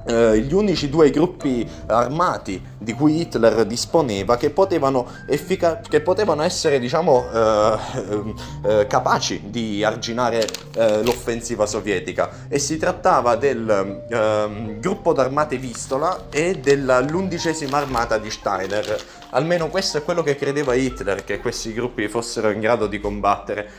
Uh, 0.05 0.33
gli 0.33 0.53
unici 0.53 0.89
due 0.89 1.09
gruppi 1.11 1.67
armati 1.87 2.61
di 2.77 2.93
cui 2.93 3.21
Hitler 3.21 3.65
disponeva 3.65 4.35
che 4.35 4.49
potevano, 4.49 5.07
effica- 5.27 5.79
che 5.79 6.01
potevano 6.01 6.43
essere 6.43 6.79
diciamo, 6.79 7.25
uh, 7.31 8.33
uh, 8.67 8.87
capaci 8.87 9.43
di 9.45 9.83
arginare 9.83 10.47
l'offensiva 10.73 11.65
sovietica. 11.65 12.47
E 12.47 12.57
si 12.57 12.77
trattava 12.77 13.35
del 13.35 14.03
ehm, 14.09 14.79
gruppo 14.79 15.13
d'armate 15.13 15.57
Vistola 15.57 16.25
e 16.29 16.55
dell'undicesima 16.55 17.77
armata 17.77 18.17
di 18.17 18.31
Steiner. 18.31 18.97
Almeno 19.31 19.69
questo 19.69 19.97
è 19.97 20.03
quello 20.03 20.23
che 20.23 20.35
credeva 20.35 20.73
Hitler 20.73 21.23
che 21.23 21.39
questi 21.39 21.73
gruppi 21.73 22.07
fossero 22.07 22.49
in 22.49 22.59
grado 22.59 22.87
di 22.87 22.99
combattere 22.99 23.69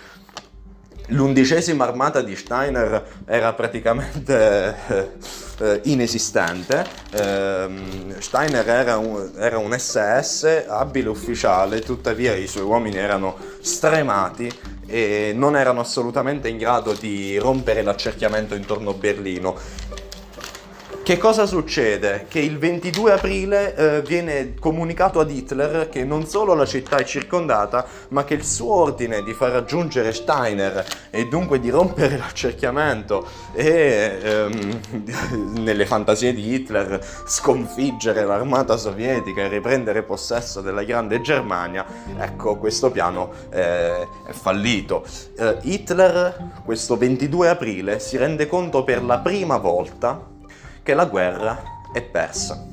l'undicesima 1.08 1.84
armata 1.84 2.22
di 2.22 2.34
Steiner 2.34 3.04
era 3.26 3.52
praticamente 3.52 4.74
eh, 5.58 5.80
inesistente. 5.84 6.84
Eh, 7.10 7.68
Steiner 8.18 8.68
era 8.68 8.96
un, 8.96 9.30
era 9.36 9.58
un 9.58 9.76
SS, 9.76 10.64
abile 10.66 11.08
ufficiale, 11.08 11.80
tuttavia 11.80 12.34
i 12.34 12.46
suoi 12.46 12.64
uomini 12.64 12.96
erano 12.96 13.36
stremati 13.60 14.50
e 14.86 15.32
non 15.34 15.56
erano 15.56 15.80
assolutamente 15.80 16.48
in 16.48 16.58
grado 16.58 16.92
di 16.92 17.38
rompere 17.38 17.82
l'accerchiamento 17.82 18.54
intorno 18.54 18.90
a 18.90 18.94
Berlino 18.94 19.56
che 21.04 21.18
cosa 21.18 21.44
succede? 21.44 22.24
Che 22.30 22.40
il 22.40 22.56
22 22.56 23.12
aprile 23.12 23.74
eh, 23.76 24.02
viene 24.02 24.54
comunicato 24.58 25.20
ad 25.20 25.30
Hitler 25.30 25.90
che 25.90 26.02
non 26.02 26.26
solo 26.26 26.54
la 26.54 26.64
città 26.64 26.96
è 26.96 27.04
circondata, 27.04 27.86
ma 28.08 28.24
che 28.24 28.32
il 28.32 28.42
suo 28.42 28.72
ordine 28.72 29.22
di 29.22 29.34
far 29.34 29.50
raggiungere 29.50 30.14
Steiner 30.14 30.82
e 31.10 31.26
dunque 31.28 31.60
di 31.60 31.68
rompere 31.68 32.16
l'accerchiamento 32.16 33.28
e 33.52 34.18
ehm, 34.22 34.80
nelle 35.60 35.84
fantasie 35.84 36.32
di 36.32 36.54
Hitler 36.54 36.98
sconfiggere 37.26 38.24
l'armata 38.24 38.78
sovietica 38.78 39.42
e 39.42 39.48
riprendere 39.48 40.04
possesso 40.04 40.62
della 40.62 40.84
grande 40.84 41.20
Germania, 41.20 41.84
ecco 42.18 42.56
questo 42.56 42.90
piano 42.90 43.30
eh, 43.50 44.08
è 44.26 44.32
fallito. 44.32 45.04
Eh, 45.36 45.58
Hitler 45.64 46.52
questo 46.64 46.96
22 46.96 47.50
aprile 47.50 47.98
si 47.98 48.16
rende 48.16 48.46
conto 48.46 48.84
per 48.84 49.04
la 49.04 49.18
prima 49.18 49.58
volta 49.58 50.32
che 50.84 50.94
la 50.94 51.06
guerra 51.06 51.60
è 51.92 52.00
persa. 52.00 52.72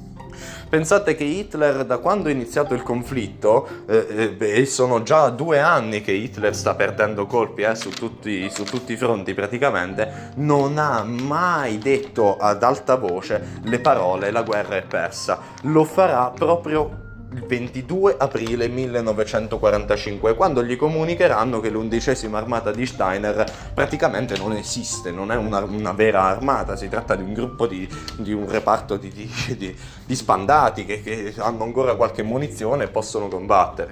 Pensate 0.69 1.15
che 1.15 1.25
Hitler, 1.25 1.83
da 1.83 1.97
quando 1.97 2.29
è 2.29 2.31
iniziato 2.31 2.73
il 2.73 2.81
conflitto, 2.81 3.67
eh, 3.87 4.37
eh, 4.39 4.59
e 4.61 4.65
sono 4.65 5.03
già 5.03 5.29
due 5.29 5.59
anni 5.59 6.01
che 6.01 6.13
Hitler 6.13 6.55
sta 6.55 6.75
perdendo 6.75 7.25
colpi 7.25 7.63
eh, 7.63 7.75
su, 7.75 7.89
tutti, 7.89 8.49
su, 8.49 8.63
tutti, 8.63 8.93
i 8.93 8.95
fronti 8.95 9.33
praticamente, 9.33 10.31
non 10.35 10.77
ha 10.77 11.03
mai 11.03 11.77
detto 11.77 12.37
ad 12.37 12.63
alta 12.63 12.95
voce 12.95 13.59
le 13.63 13.79
parole 13.79 14.31
la 14.31 14.43
guerra 14.43 14.77
è 14.77 14.83
persa. 14.83 15.39
Lo 15.63 15.83
farà 15.83 16.31
proprio 16.33 17.10
il 17.33 17.45
22 17.45 18.15
aprile 18.17 18.67
1945, 18.67 20.35
quando 20.35 20.63
gli 20.63 20.75
comunicheranno 20.75 21.61
che 21.61 21.69
l'undicesima 21.69 22.37
armata 22.37 22.71
di 22.71 22.85
Steiner 22.85 23.49
praticamente 23.73 24.37
non 24.37 24.51
esiste, 24.51 25.11
non 25.11 25.31
è 25.31 25.37
una, 25.37 25.63
una 25.63 25.93
vera 25.93 26.23
armata, 26.23 26.75
si 26.75 26.89
tratta 26.89 27.15
di 27.15 27.23
un 27.23 27.33
gruppo 27.33 27.67
di, 27.67 27.87
di 28.17 28.33
un 28.33 28.49
reparto 28.49 28.97
di, 28.97 29.09
di, 29.09 29.77
di 30.05 30.15
spandati 30.15 30.83
che, 30.85 31.01
che 31.01 31.33
hanno 31.37 31.63
ancora 31.63 31.95
qualche 31.95 32.21
munizione 32.21 32.83
e 32.83 32.87
possono 32.89 33.29
combattere, 33.29 33.91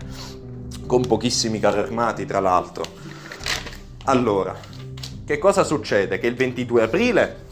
con 0.86 1.08
pochissimi 1.08 1.60
carri 1.60 1.80
armati 1.80 2.26
tra 2.26 2.42
l'altro. 2.42 2.84
Allora, 4.04 4.54
che 5.26 5.38
cosa 5.38 5.64
succede? 5.64 6.20
Che 6.20 6.28
il 6.28 6.36
22 6.36 6.84
aprile 6.84 7.46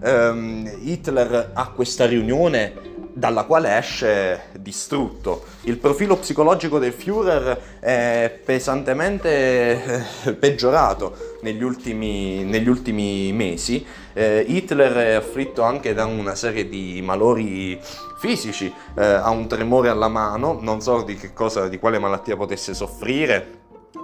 um, 0.00 0.70
Hitler 0.82 1.52
ha 1.54 1.68
questa 1.68 2.04
riunione 2.04 2.91
dalla 3.12 3.44
quale 3.44 3.76
esce 3.76 4.48
distrutto. 4.58 5.44
Il 5.62 5.78
profilo 5.78 6.16
psicologico 6.16 6.78
del 6.78 6.92
Führer 6.92 7.58
è 7.80 8.40
pesantemente 8.44 10.04
eh, 10.24 10.32
peggiorato 10.34 11.38
negli 11.42 11.62
ultimi, 11.62 12.44
negli 12.44 12.68
ultimi 12.68 13.32
mesi. 13.32 13.84
Eh, 14.12 14.44
Hitler 14.46 14.92
è 14.92 15.12
afflitto 15.12 15.62
anche 15.62 15.94
da 15.94 16.04
una 16.04 16.34
serie 16.34 16.68
di 16.68 17.00
malori 17.02 17.80
fisici, 18.18 18.72
eh, 18.96 19.04
ha 19.04 19.30
un 19.30 19.48
tremore 19.48 19.88
alla 19.88 20.08
mano, 20.08 20.58
non 20.60 20.80
so 20.80 21.02
di, 21.02 21.18
cosa, 21.32 21.68
di 21.68 21.78
quale 21.78 21.98
malattia 21.98 22.36
potesse 22.36 22.74
soffrire, 22.74 23.60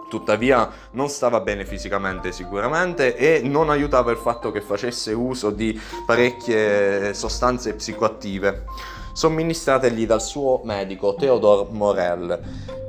tuttavia 0.08 0.70
non 0.92 1.08
stava 1.08 1.40
bene 1.40 1.64
fisicamente 1.64 2.32
sicuramente 2.32 3.14
e 3.16 3.42
non 3.42 3.70
aiutava 3.70 4.10
il 4.10 4.16
fatto 4.16 4.50
che 4.50 4.60
facesse 4.60 5.12
uso 5.12 5.50
di 5.50 5.78
parecchie 6.06 7.12
sostanze 7.14 7.74
psicoattive 7.74 8.64
somministrategli 9.18 10.06
dal 10.06 10.22
suo 10.22 10.60
medico 10.62 11.16
Theodore 11.16 11.66
Morel. 11.72 12.40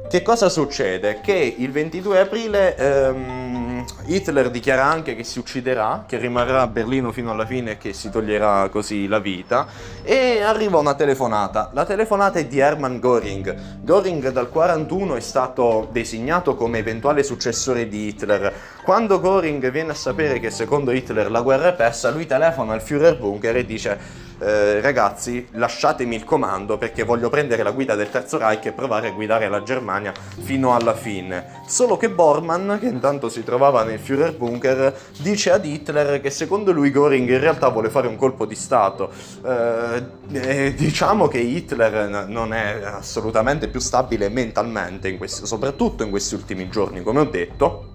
Che 0.08 0.22
cosa 0.22 0.48
succede? 0.48 1.22
Che 1.22 1.56
il 1.58 1.72
22 1.72 2.20
aprile 2.20 2.76
ehm, 2.76 3.86
Hitler 4.06 4.52
dichiara 4.52 4.86
anche 4.86 5.16
che 5.16 5.24
si 5.24 5.40
ucciderà, 5.40 6.06
che 6.08 6.18
rimarrà 6.18 6.62
a 6.62 6.68
Berlino 6.68 7.12
fino 7.12 7.32
alla 7.32 7.48
fine 7.48 7.72
e 7.72 7.78
che 7.78 7.94
si 7.94 8.12
toglierà 8.12 8.70
così 8.70 9.08
la 9.08 9.18
vita 9.18 9.66
e 10.04 10.42
arriva 10.42 10.78
una 10.78 10.94
telefonata. 10.94 11.72
La 11.74 11.86
telefonata 11.86 12.38
è 12.38 12.46
di 12.46 12.60
Hermann 12.60 13.00
Göring. 13.00 13.82
Göring 13.82 14.30
dal 14.30 14.50
41 14.50 15.16
è 15.16 15.22
stato 15.22 15.90
designato 15.92 16.56
come 16.56 16.78
eventuale 16.78 17.24
successore 17.24 17.88
di 17.88 18.08
Hitler. 18.08 18.54
Quando 18.84 19.20
Göring 19.20 19.72
viene 19.72 19.92
a 19.92 19.96
sapere 19.96 20.40
che 20.40 20.52
secondo 20.52 20.92
Hitler 20.92 21.32
la 21.32 21.42
guerra 21.42 21.70
è 21.70 21.74
persa, 21.74 22.12
lui 22.12 22.28
telefona 22.28 22.74
al 22.74 22.84
Führerbunker 22.84 23.56
e 23.58 23.66
dice 23.66 24.28
eh, 24.40 24.80
ragazzi 24.80 25.48
lasciatemi 25.52 26.16
il 26.16 26.24
comando 26.24 26.78
perché 26.78 27.04
voglio 27.04 27.30
prendere 27.30 27.62
la 27.62 27.72
guida 27.72 27.96
del 27.96 28.10
Terzo 28.10 28.38
Reich 28.38 28.68
e 28.68 28.72
provare 28.72 29.10
a 29.10 29.12
guidare 29.12 29.50
la 29.50 29.64
Germania 29.64 30.14
fino 30.40 30.74
alla 30.74 30.94
fine. 30.94 31.62
Solo 31.68 31.98
che 31.98 32.10
Bormann, 32.10 32.78
che 32.78 32.88
intanto 32.88 33.28
si 33.30 33.44
trovava 33.44 33.84
nel 33.84 34.00
Führerbunker, 34.00 34.96
dice 35.20 35.52
ad 35.52 35.66
Hitler 35.66 36.22
che 36.22 36.30
secondo 36.30 36.72
lui 36.72 36.92
Göring 36.92 37.28
in 37.30 37.40
realtà 37.40 37.68
vuole 37.70 37.90
fare 37.90 38.08
un 38.08 38.16
colpo 38.16 38.46
di 38.46 38.56
Stato. 38.56 39.12
Eh, 39.44 40.74
diciamo 40.76 41.28
che 41.28 41.40
Hitler 41.40 42.28
non 42.28 42.54
è 42.54 42.82
assolutamente 42.84 43.68
più 43.68 43.80
stabile 43.80 44.30
mentalmente, 44.30 45.10
in 45.10 45.18
questi, 45.18 45.46
soprattutto 45.46 46.04
in 46.04 46.10
questi 46.10 46.36
ultimi 46.36 46.70
giorni, 46.70 47.04
come 47.04 47.20
ho 47.20 47.26
detto. 47.26 47.88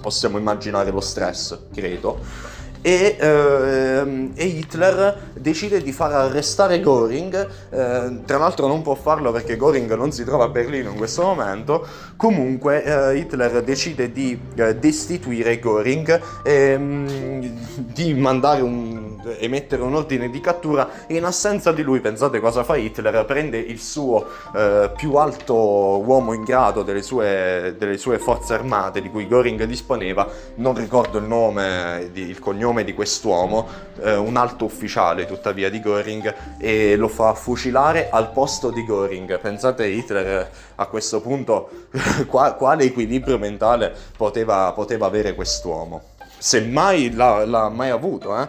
Possiamo 0.00 0.36
immaginare 0.36 0.90
lo 0.90 1.00
stress, 1.00 1.56
credo 1.72 2.60
e, 2.82 3.16
ehm, 3.18 4.32
e, 4.34 4.44
Hitler 4.44 5.30
decide 5.34 5.80
di 5.80 5.92
far 5.92 6.12
arrestare 6.12 6.80
Göring, 6.80 7.48
eh, 7.70 8.20
tra 8.24 8.38
l'altro 8.38 8.66
non 8.66 8.82
può 8.82 8.94
farlo 8.94 9.30
perché 9.30 9.56
Göring 9.56 9.94
non 9.94 10.10
si 10.10 10.24
trova 10.24 10.44
a 10.44 10.48
Berlino 10.48 10.90
in 10.90 10.96
questo 10.96 11.22
momento, 11.22 11.86
comunque 12.16 12.82
eh, 12.82 13.18
Hitler 13.18 13.62
decide 13.62 14.10
di 14.10 14.38
eh, 14.56 14.76
destituire 14.76 15.60
Göring, 15.60 16.20
ehm, 16.42 17.50
di 17.76 18.14
mandare 18.14 18.62
un 18.62 19.12
emettere 19.38 19.82
un 19.82 19.94
ordine 19.94 20.30
di 20.30 20.40
cattura 20.40 21.06
e 21.06 21.16
in 21.16 21.24
assenza 21.24 21.72
di 21.72 21.82
lui, 21.82 22.00
pensate 22.00 22.40
cosa 22.40 22.64
fa 22.64 22.76
Hitler, 22.76 23.24
prende 23.24 23.58
il 23.58 23.80
suo 23.80 24.26
eh, 24.54 24.90
più 24.96 25.14
alto 25.14 25.54
uomo 25.54 26.32
in 26.32 26.42
grado 26.44 26.82
delle 26.82 27.02
sue, 27.02 27.74
delle 27.78 27.98
sue 27.98 28.18
forze 28.18 28.54
armate 28.54 29.00
di 29.00 29.10
cui 29.10 29.26
Göring 29.26 29.62
disponeva, 29.64 30.28
non 30.56 30.74
ricordo 30.74 31.18
il 31.18 31.24
nome, 31.24 32.10
il 32.12 32.38
cognome, 32.38 32.71
nome 32.72 32.84
di 32.84 32.94
quest'uomo, 32.94 33.68
eh, 34.02 34.16
un 34.16 34.36
alto 34.36 34.64
ufficiale 34.64 35.26
tuttavia 35.26 35.68
di 35.70 35.80
Göring, 35.80 36.34
e 36.58 36.96
lo 36.96 37.08
fa 37.08 37.34
fucilare 37.34 38.08
al 38.10 38.32
posto 38.32 38.70
di 38.70 38.82
Göring. 38.84 39.38
Pensate 39.38 39.86
Hitler 39.86 40.26
eh, 40.26 40.50
a 40.76 40.86
questo 40.86 41.20
punto 41.20 41.68
quale 42.26 42.84
equilibrio 42.84 43.38
mentale 43.38 43.94
poteva, 44.16 44.72
poteva 44.72 45.06
avere 45.06 45.34
quest'uomo. 45.34 46.02
Se 46.38 46.60
mai 46.62 47.12
l'ha, 47.12 47.44
l'ha 47.44 47.68
mai 47.68 47.90
avuto, 47.90 48.36
eh? 48.40 48.48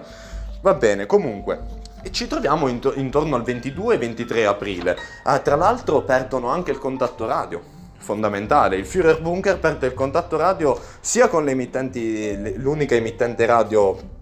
Va 0.62 0.74
bene, 0.74 1.06
comunque, 1.06 1.82
e 2.01 2.12
ci 2.12 2.25
troviamo 2.25 2.70
intorno 2.70 3.36
al 3.36 3.44
22-23 3.44 4.46
aprile. 4.46 4.98
Ah, 5.24 5.39
tra 5.39 5.56
l'altro 5.56 6.01
perdono 6.03 6.48
anche 6.48 6.72
il 6.72 6.80
contatto 6.80 7.25
radio, 7.25 7.62
fondamentale. 7.98 8.77
Il 8.77 8.86
Führer 8.86 9.22
Bunker 9.22 9.60
perde 9.60 9.88
il 9.88 9.94
contatto 9.94 10.38
radio 10.38 10.80
sia 11.01 11.27
con 11.27 11.44
le 11.44 11.51
emittenti, 11.51 12.58
l'unica 12.58 12.96
emittente 12.96 13.46
radio 13.46 14.12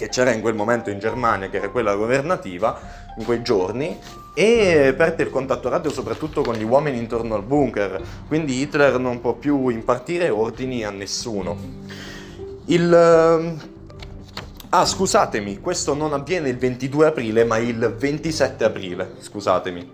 che 0.00 0.08
c'era 0.08 0.32
in 0.32 0.40
quel 0.40 0.54
momento 0.54 0.88
in 0.88 0.98
Germania, 0.98 1.50
che 1.50 1.58
era 1.58 1.68
quella 1.68 1.94
governativa, 1.94 2.80
in 3.18 3.24
quei 3.26 3.42
giorni, 3.42 3.98
e 4.32 4.94
perde 4.96 5.24
il 5.24 5.30
contatto 5.30 5.68
radio 5.68 5.90
soprattutto 5.90 6.40
con 6.40 6.54
gli 6.54 6.64
uomini 6.64 6.96
intorno 6.96 7.34
al 7.34 7.42
bunker. 7.42 8.00
Quindi 8.26 8.62
Hitler 8.62 8.98
non 8.98 9.20
può 9.20 9.34
più 9.34 9.68
impartire 9.68 10.30
ordini 10.30 10.84
a 10.84 10.90
nessuno. 10.90 11.54
Il 12.64 13.58
Ah, 14.72 14.86
scusatemi, 14.86 15.58
questo 15.58 15.94
non 15.94 16.12
avviene 16.12 16.48
il 16.48 16.56
22 16.56 17.06
aprile, 17.06 17.42
ma 17.42 17.58
il 17.58 17.92
27 17.98 18.62
aprile, 18.62 19.16
scusatemi. 19.18 19.90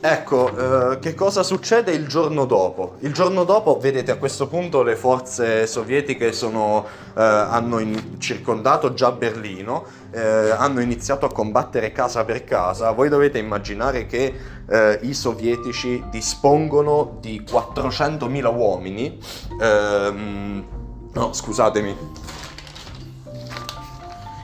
Ecco, 0.00 0.92
eh, 0.92 0.98
che 1.00 1.14
cosa 1.14 1.42
succede 1.42 1.90
il 1.90 2.06
giorno 2.06 2.44
dopo? 2.44 2.94
Il 3.00 3.12
giorno 3.12 3.42
dopo, 3.42 3.78
vedete, 3.80 4.12
a 4.12 4.16
questo 4.16 4.46
punto 4.46 4.84
le 4.84 4.94
forze 4.94 5.66
sovietiche 5.66 6.30
sono, 6.30 6.86
eh, 7.16 7.20
hanno 7.20 7.80
in, 7.80 8.20
circondato 8.20 8.94
già 8.94 9.10
Berlino, 9.10 9.84
eh, 10.12 10.20
hanno 10.20 10.80
iniziato 10.80 11.26
a 11.26 11.32
combattere 11.32 11.90
casa 11.90 12.24
per 12.24 12.44
casa. 12.44 12.92
Voi 12.92 13.08
dovete 13.08 13.38
immaginare 13.38 14.06
che 14.06 14.32
eh, 14.68 15.00
i 15.02 15.12
sovietici 15.14 16.04
dispongono 16.10 17.16
di 17.20 17.44
400.000 17.44 18.54
uomini. 18.54 19.18
Ehm, 19.60 20.64
no, 21.12 21.32
scusatemi, 21.32 21.96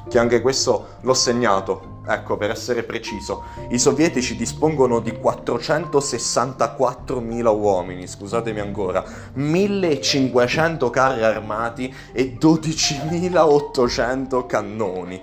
che 0.09 0.19
anche 0.19 0.41
questo 0.41 0.97
l'ho 1.03 1.15
segnato. 1.15 1.94
Ecco, 2.07 2.37
per 2.37 2.51
essere 2.51 2.83
preciso, 2.83 3.45
i 3.71 3.79
sovietici 3.79 4.37
dispongono 4.37 5.01
di 5.01 5.13
464.000 5.13 7.47
uomini, 7.47 8.07
scusatemi 8.07 8.61
ancora, 8.61 9.03
1.500 9.37 10.91
carri 10.91 11.25
armati 11.25 11.91
e 12.13 12.37
12.800 12.39 14.45
cannoni. 14.47 15.19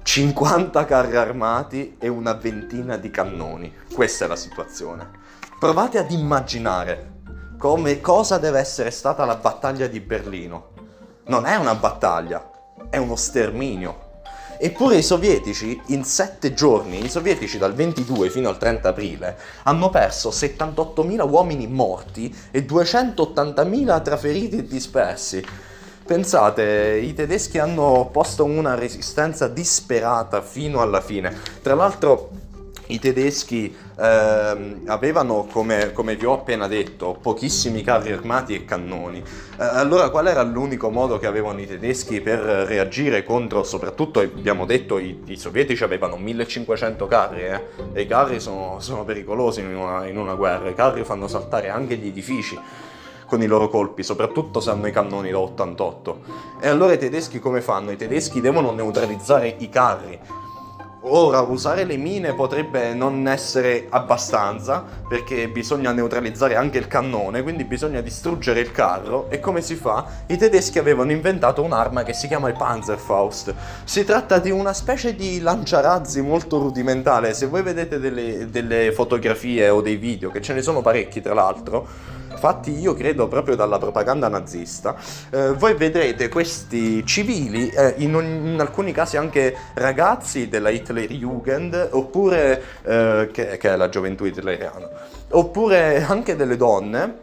50 0.04 0.86
carri 0.86 1.16
armati 1.16 1.96
e 1.98 2.08
una 2.08 2.34
ventina 2.34 2.98
di 2.98 3.10
cannoni. 3.10 3.74
Questa 3.92 4.26
è 4.26 4.28
la 4.28 4.36
situazione. 4.36 5.10
Provate 5.58 5.98
ad 5.98 6.12
immaginare 6.12 7.22
come 7.58 8.02
cosa 8.02 8.38
deve 8.38 8.60
essere 8.60 8.92
stata 8.92 9.26
la 9.26 9.36
battaglia 9.36 9.88
di 9.88 10.00
Berlino. 10.00 10.70
Non 11.26 11.46
è 11.46 11.56
una 11.56 11.76
battaglia, 11.76 12.52
è 12.90 12.98
uno 12.98 13.16
sterminio. 13.16 14.12
Eppure 14.58 14.98
i 14.98 15.04
sovietici, 15.04 15.82
in 15.88 16.04
sette 16.04 16.54
giorni, 16.54 17.04
i 17.04 17.10
sovietici 17.10 17.58
dal 17.58 17.74
22 17.74 18.30
fino 18.30 18.50
al 18.50 18.58
30 18.58 18.90
aprile, 18.90 19.38
hanno 19.64 19.90
perso 19.90 20.30
78.000 20.30 21.30
uomini 21.30 21.68
morti 21.68 22.34
e 22.52 22.66
280.000 22.66 24.02
tra 24.02 24.18
feriti 24.18 24.58
e 24.58 24.68
dispersi. 24.68 25.46
Pensate, 26.06 27.00
i 27.02 27.14
tedeschi 27.14 27.60
hanno 27.60 28.10
posto 28.12 28.44
una 28.44 28.76
resistenza 28.76 29.48
disperata 29.48 30.42
fino 30.42 30.82
alla 30.82 31.02
fine. 31.02 31.34
Tra 31.62 31.76
l'altro 31.76 32.30
i 32.94 33.00
tedeschi 33.00 33.76
ehm, 33.98 34.84
avevano, 34.86 35.48
come, 35.52 35.92
come, 35.94 36.16
vi 36.16 36.26
ho 36.26 36.34
appena 36.34 36.68
detto, 36.68 37.18
pochissimi 37.20 37.82
carri 37.82 38.12
armati 38.12 38.54
e 38.54 38.66
cannoni. 38.66 39.18
Eh, 39.18 39.64
allora 39.64 40.10
qual 40.10 40.28
era 40.28 40.44
l'unico 40.44 40.90
modo 40.92 41.18
che 41.18 41.26
avevano 41.26 41.60
i 41.60 41.68
tedeschi 41.68 42.22
per 42.22 42.40
reagire 42.40 43.24
contro, 43.24 43.64
soprattutto 43.64 44.20
abbiamo 44.20 44.66
detto, 44.66 45.00
i, 45.00 45.24
i 45.26 45.38
sovietici 45.38 45.84
avevano 45.84 46.18
1500 46.18 47.08
carri, 47.08 47.42
eh? 47.46 47.62
e 47.94 48.02
i 48.02 48.08
carri 48.08 48.40
sono, 48.40 48.78
sono 48.80 49.04
pericolosi 49.04 49.62
in 49.62 49.76
una, 49.76 50.06
in 50.06 50.18
una 50.18 50.36
guerra, 50.36 50.70
i 50.70 50.76
carri 50.76 51.04
fanno 51.04 51.28
saltare 51.28 51.70
anche 51.70 51.96
gli 51.96 52.08
edifici 52.08 52.60
con 53.26 53.42
i 53.42 53.48
loro 53.48 53.70
colpi, 53.70 54.04
soprattutto 54.04 54.60
se 54.60 54.70
hanno 54.70 54.86
i 54.86 54.92
cannoni 54.92 55.32
da 55.32 55.40
88. 55.40 56.20
E 56.62 56.68
allora 56.68 56.94
i 56.94 57.00
tedeschi 57.00 57.40
come 57.40 57.62
fanno? 57.62 57.90
I 57.90 57.96
tedeschi 57.96 58.40
devono 58.42 58.72
neutralizzare 58.72 59.56
i 59.58 59.70
carri 59.70 60.20
Ora 61.06 61.42
usare 61.42 61.84
le 61.84 61.98
mine 61.98 62.34
potrebbe 62.34 62.94
non 62.94 63.28
essere 63.28 63.88
abbastanza 63.90 64.86
perché 65.06 65.50
bisogna 65.50 65.92
neutralizzare 65.92 66.56
anche 66.56 66.78
il 66.78 66.88
cannone, 66.88 67.44
quindi 67.44 67.66
bisogna 67.66 68.00
distruggere 68.00 68.62
il 68.62 68.72
carro 68.72 69.30
e 69.30 69.42
come 69.42 69.60
si 69.60 69.76
fa? 69.76 70.06
I 70.28 70.38
tedeschi 70.38 70.80
avevano 70.80 71.12
inventato 71.12 71.62
un'arma 71.62 72.04
che 72.04 72.14
si 72.14 72.30
chiama 72.30 72.48
il 72.48 72.56
Panzerfaust. 72.56 73.54
Si 73.84 74.06
tratta 74.06 74.40
di 74.40 74.50
una 74.50 74.72
specie 74.72 75.14
di 75.14 75.42
lanciarazzi 75.42 76.22
molto 76.22 76.58
rudimentale, 76.58 77.34
se 77.34 77.48
voi 77.48 77.64
vedete 77.64 78.00
delle, 78.00 78.50
delle 78.50 78.94
fotografie 78.94 79.68
o 79.68 79.82
dei 79.82 79.98
video, 79.98 80.32
che 80.32 80.42
ce 80.42 80.54
ne 80.54 80.62
sono 80.62 80.82
parecchi 80.82 81.20
tra 81.20 81.34
l'altro, 81.34 81.86
fatti 82.36 82.72
io 82.78 82.94
credo 82.94 83.28
proprio 83.28 83.56
dalla 83.56 83.78
propaganda 83.78 84.28
nazista, 84.28 84.96
eh, 85.30 85.54
voi 85.54 85.74
vedrete 85.76 86.30
questi 86.30 87.06
civili, 87.06 87.70
eh, 87.70 87.96
in, 87.98 88.14
in, 88.14 88.58
alcuni 88.60 88.92
casi 88.92 89.18
anche 89.18 89.56
ragazzi 89.76 90.48
della 90.48 90.70
Hitlerjugend, 90.70 91.90
oppure 91.92 92.62
eh, 92.84 93.30
che, 93.32 93.58
che 93.58 93.70
è 93.70 93.76
la 93.76 93.90
gioventù 93.90 94.26
hitleriana, 94.26 94.90
oppure 95.30 96.04
anche 96.04 96.36
delle 96.36 96.58
donne 96.58 97.23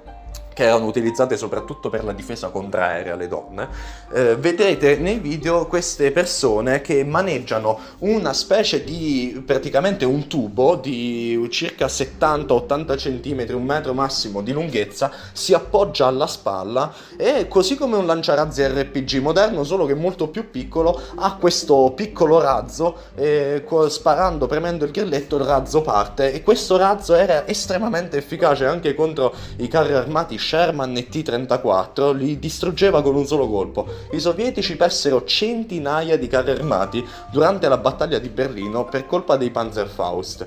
che 0.60 0.66
erano 0.66 0.84
utilizzate 0.84 1.38
soprattutto 1.38 1.88
per 1.88 2.04
la 2.04 2.12
difesa 2.12 2.50
contraerea 2.50 3.14
alle 3.14 3.28
donne, 3.28 3.68
eh, 4.12 4.36
vedrete 4.36 4.96
nei 4.96 5.18
video 5.18 5.66
queste 5.66 6.12
persone 6.12 6.82
che 6.82 7.02
maneggiano 7.02 7.78
una 8.00 8.34
specie 8.34 8.84
di 8.84 9.42
praticamente 9.46 10.04
un 10.04 10.26
tubo 10.26 10.74
di 10.74 11.46
circa 11.50 11.86
70-80 11.86 12.94
cm, 12.94 13.54
un 13.56 13.64
metro 13.64 13.94
massimo 13.94 14.42
di 14.42 14.52
lunghezza, 14.52 15.10
si 15.32 15.54
appoggia 15.54 16.06
alla 16.06 16.26
spalla 16.26 16.92
e 17.16 17.48
così 17.48 17.76
come 17.76 17.96
un 17.96 18.04
lanciarazzi 18.04 18.62
RPG 18.66 19.14
moderno, 19.14 19.64
solo 19.64 19.86
che 19.86 19.94
molto 19.94 20.28
più 20.28 20.50
piccolo, 20.50 21.00
ha 21.16 21.36
questo 21.36 21.92
piccolo 21.96 22.38
razzo 22.38 22.98
e 23.14 23.64
sparando, 23.88 24.46
premendo 24.46 24.84
il 24.84 24.90
grilletto 24.90 25.36
il 25.36 25.44
razzo 25.44 25.80
parte. 25.80 26.34
E 26.34 26.42
questo 26.42 26.76
razzo 26.76 27.14
era 27.14 27.48
estremamente 27.48 28.18
efficace 28.18 28.66
anche 28.66 28.94
contro 28.94 29.34
i 29.56 29.68
carri 29.68 29.94
armati 29.94 30.36
Sherman 30.50 30.96
e 30.96 31.08
T-34 31.08 32.12
li 32.16 32.40
distruggeva 32.40 33.02
con 33.02 33.14
un 33.14 33.24
solo 33.24 33.48
colpo. 33.48 33.86
I 34.10 34.18
sovietici 34.18 34.76
persero 34.76 35.22
centinaia 35.22 36.18
di 36.18 36.26
carri 36.26 36.50
armati 36.50 37.06
durante 37.30 37.68
la 37.68 37.76
battaglia 37.76 38.18
di 38.18 38.28
Berlino 38.30 38.84
per 38.84 39.06
colpa 39.06 39.36
dei 39.36 39.50
Panzerfaust. 39.50 40.46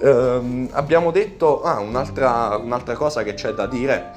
Ehm, 0.00 0.68
abbiamo 0.70 1.10
detto, 1.10 1.62
ah, 1.62 1.80
un'altra, 1.80 2.56
un'altra 2.62 2.94
cosa 2.94 3.24
che 3.24 3.34
c'è 3.34 3.50
da 3.50 3.66
dire, 3.66 4.12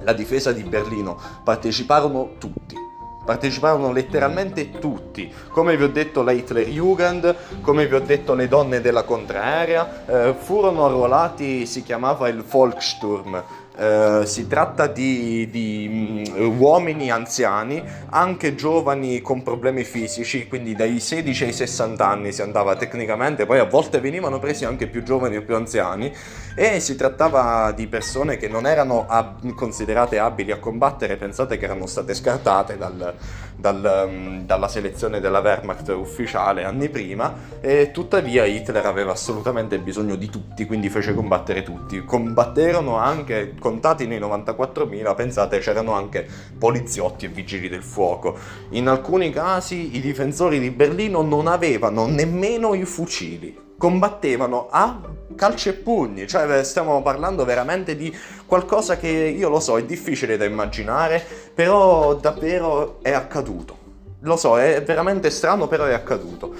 la 0.00 0.14
difesa 0.14 0.50
di 0.50 0.62
Berlino, 0.62 1.18
parteciparono 1.44 2.36
tutti. 2.38 2.92
Parteciparono 3.24 3.90
letteralmente 3.90 4.70
tutti, 4.70 5.32
come 5.48 5.78
vi 5.78 5.84
ho 5.84 5.88
detto 5.88 6.22
la 6.22 6.32
Hitlerjugend, 6.32 7.36
come 7.62 7.86
vi 7.86 7.94
ho 7.94 8.00
detto 8.00 8.34
le 8.34 8.48
donne 8.48 8.82
della 8.82 9.02
contraerea, 9.02 10.04
eh, 10.06 10.34
furono 10.34 10.84
arruolati, 10.84 11.64
si 11.64 11.82
chiamava 11.82 12.28
il 12.28 12.42
Volkssturm, 12.42 13.42
eh, 13.76 14.22
si 14.24 14.46
tratta 14.46 14.86
di, 14.86 15.48
di 15.50 16.24
um, 16.36 16.58
uomini 16.60 17.10
anziani, 17.10 17.82
anche 18.10 18.54
giovani 18.54 19.20
con 19.20 19.42
problemi 19.42 19.82
fisici, 19.82 20.46
quindi 20.46 20.74
dai 20.74 21.00
16 21.00 21.44
ai 21.44 21.52
60 21.52 22.06
anni 22.06 22.32
si 22.32 22.42
andava 22.42 22.76
tecnicamente, 22.76 23.46
poi 23.46 23.58
a 23.58 23.64
volte 23.64 24.00
venivano 24.00 24.38
presi 24.38 24.64
anche 24.64 24.86
più 24.86 25.02
giovani 25.02 25.36
o 25.36 25.42
più 25.42 25.56
anziani 25.56 26.12
e 26.54 26.78
si 26.78 26.94
trattava 26.94 27.72
di 27.72 27.88
persone 27.88 28.36
che 28.36 28.46
non 28.48 28.66
erano 28.66 29.06
ab- 29.08 29.54
considerate 29.54 30.18
abili 30.20 30.52
a 30.52 30.58
combattere, 30.58 31.16
pensate 31.16 31.58
che 31.58 31.64
erano 31.64 31.86
state 31.86 32.14
scartate 32.14 32.76
dal, 32.76 33.14
dal, 33.56 34.06
um, 34.08 34.44
dalla 34.44 34.68
selezione 34.68 35.20
della 35.20 35.40
Wehrmacht 35.40 35.88
ufficiale 35.88 36.64
anni 36.64 36.88
prima 36.88 37.34
e 37.60 37.90
tuttavia 37.92 38.44
Hitler 38.44 38.84
aveva 38.86 39.12
assolutamente 39.12 39.78
bisogno 39.78 40.16
di 40.16 40.28
tutti, 40.28 40.66
quindi 40.66 40.88
fece 40.88 41.14
combattere 41.14 41.62
tutti. 41.62 42.04
Combatterono 42.04 42.96
anche 42.96 43.54
contati 43.58 44.06
nei 44.06 44.20
94.000, 44.20 45.14
pensate 45.14 45.58
c'erano 45.58 45.92
anche 45.92 46.26
poliziotti 46.58 47.26
e 47.26 47.28
vigili 47.28 47.68
del 47.68 47.82
fuoco. 47.82 48.36
In 48.70 48.88
alcuni 48.88 49.30
casi 49.30 49.96
i 49.96 50.00
difensori 50.00 50.58
di 50.58 50.70
Berlino 50.70 51.22
non 51.22 51.46
avevano 51.46 52.06
nemmeno 52.06 52.74
i 52.74 52.84
fucili 52.84 53.63
combattevano 53.84 54.68
a 54.70 54.98
calci 55.34 55.68
e 55.68 55.74
pugni, 55.74 56.26
cioè 56.26 56.64
stiamo 56.64 57.02
parlando 57.02 57.44
veramente 57.44 57.94
di 57.96 58.16
qualcosa 58.46 58.96
che 58.96 59.08
io 59.08 59.50
lo 59.50 59.60
so, 59.60 59.76
è 59.76 59.84
difficile 59.84 60.38
da 60.38 60.46
immaginare, 60.46 61.22
però 61.52 62.14
davvero 62.14 63.00
è 63.02 63.12
accaduto. 63.12 63.76
Lo 64.20 64.36
so, 64.36 64.58
è 64.58 64.82
veramente 64.82 65.28
strano, 65.28 65.68
però 65.68 65.84
è 65.84 65.92
accaduto. 65.92 66.54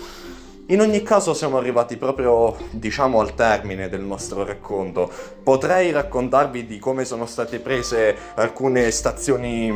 In 0.66 0.82
ogni 0.82 1.02
caso 1.02 1.32
siamo 1.32 1.56
arrivati 1.56 1.96
proprio, 1.96 2.56
diciamo, 2.72 3.20
al 3.20 3.34
termine 3.34 3.88
del 3.88 4.02
nostro 4.02 4.44
racconto. 4.44 5.10
Potrei 5.42 5.92
raccontarvi 5.92 6.66
di 6.66 6.78
come 6.78 7.06
sono 7.06 7.24
state 7.24 7.58
prese 7.58 8.14
alcune 8.34 8.90
stazioni 8.90 9.72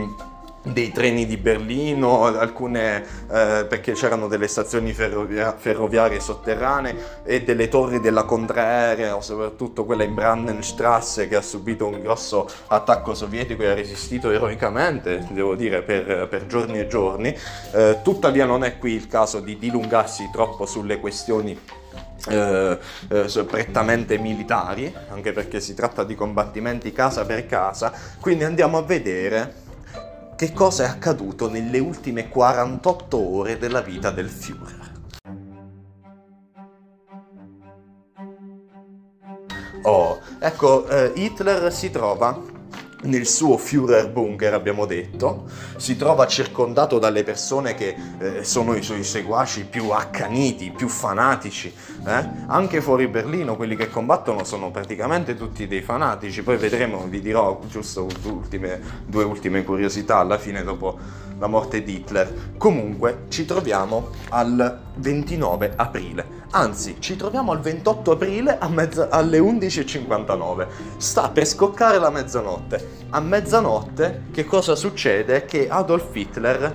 dei 0.73 0.93
treni 0.93 1.27
di 1.27 1.37
Berlino, 1.37 2.25
alcune 2.25 3.03
eh, 3.31 3.67
perché 3.69 3.93
c'erano 3.93 4.29
delle 4.29 4.49
stazioni 4.49 4.93
ferrovia- 4.93 5.55
ferroviarie 5.57 6.21
sotterranee 6.21 7.23
e 7.25 7.43
delle 7.43 7.69
torri 7.69 8.01
della 8.01 8.25
contraerea, 8.25 9.21
soprattutto 9.21 9.85
quella 9.85 10.05
in 10.05 10.15
Brandenstrasse 10.15 11.29
che 11.29 11.37
ha 11.37 11.43
subito 11.43 11.87
un 11.87 12.01
grosso 12.01 12.49
attacco 12.69 13.15
sovietico 13.15 13.63
e 13.63 13.69
ha 13.69 13.75
resistito 13.75 14.31
eroicamente, 14.31 15.27
devo 15.31 15.55
dire, 15.55 15.83
per, 15.83 16.29
per 16.29 16.47
giorni 16.47 16.79
e 16.79 16.87
giorni. 16.87 17.37
Eh, 17.73 17.99
tuttavia 18.03 18.45
non 18.45 18.65
è 18.65 18.79
qui 18.79 18.93
il 18.93 19.07
caso 19.07 19.41
di 19.41 19.59
dilungarsi 19.59 20.29
troppo 20.33 20.67
sulle 20.67 20.99
questioni 20.99 21.59
eh, 22.29 22.79
eh, 23.09 23.45
prettamente 23.45 24.19
militari, 24.19 24.93
anche 25.11 25.33
perché 25.33 25.61
si 25.61 25.75
tratta 25.75 26.05
di 26.05 26.15
combattimenti 26.15 26.93
casa 26.93 27.25
per 27.25 27.47
casa, 27.47 27.93
quindi 28.21 28.45
andiamo 28.45 28.79
a 28.79 28.83
vedere 28.83 29.67
che 30.39 30.53
cosa 30.53 30.85
è 30.85 30.87
accaduto 30.87 31.51
nelle 31.51 31.81
ultime 31.81 32.29
48 32.29 33.19
ore 33.19 33.59
della 33.59 33.81
vita 33.81 34.13
del 34.13 34.29
Führer. 34.29 34.93
Oh, 39.83 40.21
ecco, 40.39 40.87
eh, 40.87 41.11
Hitler 41.17 41.73
si 41.73 41.91
trova 41.91 42.41
nel 43.03 43.27
suo 43.27 43.57
Führer 43.57 44.11
bunker, 44.11 44.55
abbiamo 44.55 44.85
detto, 44.85 45.45
si 45.77 45.97
trova 45.97 46.27
circondato 46.27 46.99
dalle 46.99 47.23
persone 47.23 47.75
che 47.75 47.95
eh, 48.19 48.45
sono 48.45 48.75
i 48.75 48.83
suoi 48.83 49.05
seguaci 49.05 49.67
più 49.67 49.91
accaniti, 49.91 50.73
più 50.77 50.89
fanatici. 50.89 51.73
Eh? 52.05 52.29
Anche 52.47 52.81
fuori 52.81 53.07
Berlino 53.07 53.57
quelli 53.57 53.77
che 53.77 53.89
combattono 53.89 54.45
sono 54.45 54.71
praticamente 54.71 55.37
tutti 55.37 55.69
dei 55.69 55.83
fanatici. 55.83 56.43
Poi 56.43 56.57
vedremo, 56.57 57.07
vi 57.09 57.21
dirò 57.21 57.61
giusto 57.69 58.09
ultime, 58.25 58.81
due 59.07 59.25
ultime 59.25 59.63
curiosità 59.63 60.19
alla 60.19 60.39
fine 60.39 60.65
dopo 60.65 60.99
la 61.39 61.47
morte 61.47 61.83
di 61.83 61.97
Hitler. 61.97 62.53
Comunque 62.57 63.27
ci 63.29 63.45
troviamo 63.45 64.11
al 64.31 64.81
29 64.97 65.73
aprile. 65.77 66.38
Anzi, 66.51 66.97
ci 66.99 67.15
troviamo 67.17 67.53
al 67.53 67.61
28 67.61 68.13
aprile 68.13 68.59
mezza- 68.69 69.09
alle 69.11 69.39
11.59. 69.39 70.67
Sta 70.97 71.29
per 71.29 71.47
scoccare 71.47 71.99
la 71.99 72.09
mezzanotte. 72.09 72.89
A 73.11 73.21
mezzanotte 73.21 74.23
che 74.33 74.45
cosa 74.47 74.75
succede? 74.75 75.45
Che 75.45 75.69
Adolf 75.69 76.15
Hitler 76.15 76.75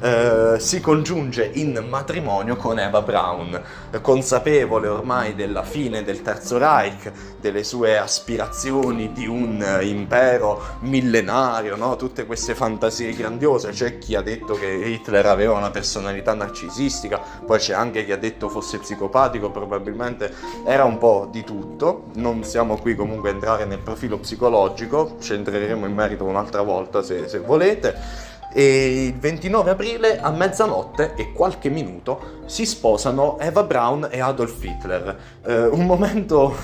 eh, 0.00 0.56
si 0.58 0.80
congiunge 0.80 1.50
in 1.54 1.84
matrimonio 1.88 2.56
con 2.56 2.78
Eva 2.78 3.02
Braun, 3.02 3.60
consapevole 4.00 4.88
ormai 4.88 5.34
della 5.34 5.62
fine 5.62 6.02
del 6.02 6.22
Terzo 6.22 6.58
Reich, 6.58 7.10
delle 7.40 7.62
sue 7.64 7.98
aspirazioni 7.98 9.12
di 9.12 9.26
un 9.26 9.64
impero 9.82 10.62
millenario, 10.80 11.76
no? 11.76 11.96
tutte 11.96 12.24
queste 12.24 12.54
fantasie 12.54 13.12
grandiose. 13.12 13.70
C'è 13.70 13.98
chi 13.98 14.14
ha 14.14 14.22
detto 14.22 14.54
che 14.54 14.66
Hitler 14.66 15.26
aveva 15.26 15.54
una 15.54 15.70
personalità 15.70 16.34
narcisistica, 16.34 17.20
poi 17.44 17.58
c'è 17.58 17.74
anche 17.74 18.04
chi 18.04 18.12
ha 18.12 18.18
detto 18.18 18.48
fosse 18.48 18.78
psicopatico, 18.78 19.50
probabilmente 19.50 20.32
era 20.64 20.84
un 20.84 20.98
po' 20.98 21.28
di 21.30 21.44
tutto. 21.44 22.04
Non 22.14 22.44
siamo 22.44 22.78
qui 22.78 22.94
comunque 22.94 23.30
a 23.30 23.32
entrare 23.32 23.64
nel 23.64 23.78
profilo 23.78 24.18
psicologico, 24.18 25.16
ci 25.20 25.34
entreremo 25.34 25.86
in 25.86 25.94
merito 25.94 26.24
un'altra 26.24 26.62
volta 26.62 27.02
se, 27.02 27.28
se 27.28 27.38
volete 27.38 28.30
e 28.52 29.06
il 29.06 29.14
29 29.14 29.70
aprile 29.70 30.20
a 30.20 30.30
mezzanotte 30.30 31.14
e 31.16 31.32
qualche 31.32 31.68
minuto 31.68 32.40
si 32.46 32.66
sposano 32.66 33.38
Eva 33.38 33.62
Braun 33.62 34.08
e 34.10 34.20
Adolf 34.20 34.62
Hitler. 34.62 35.18
Eh, 35.44 35.66
un 35.66 35.86
momento, 35.86 36.54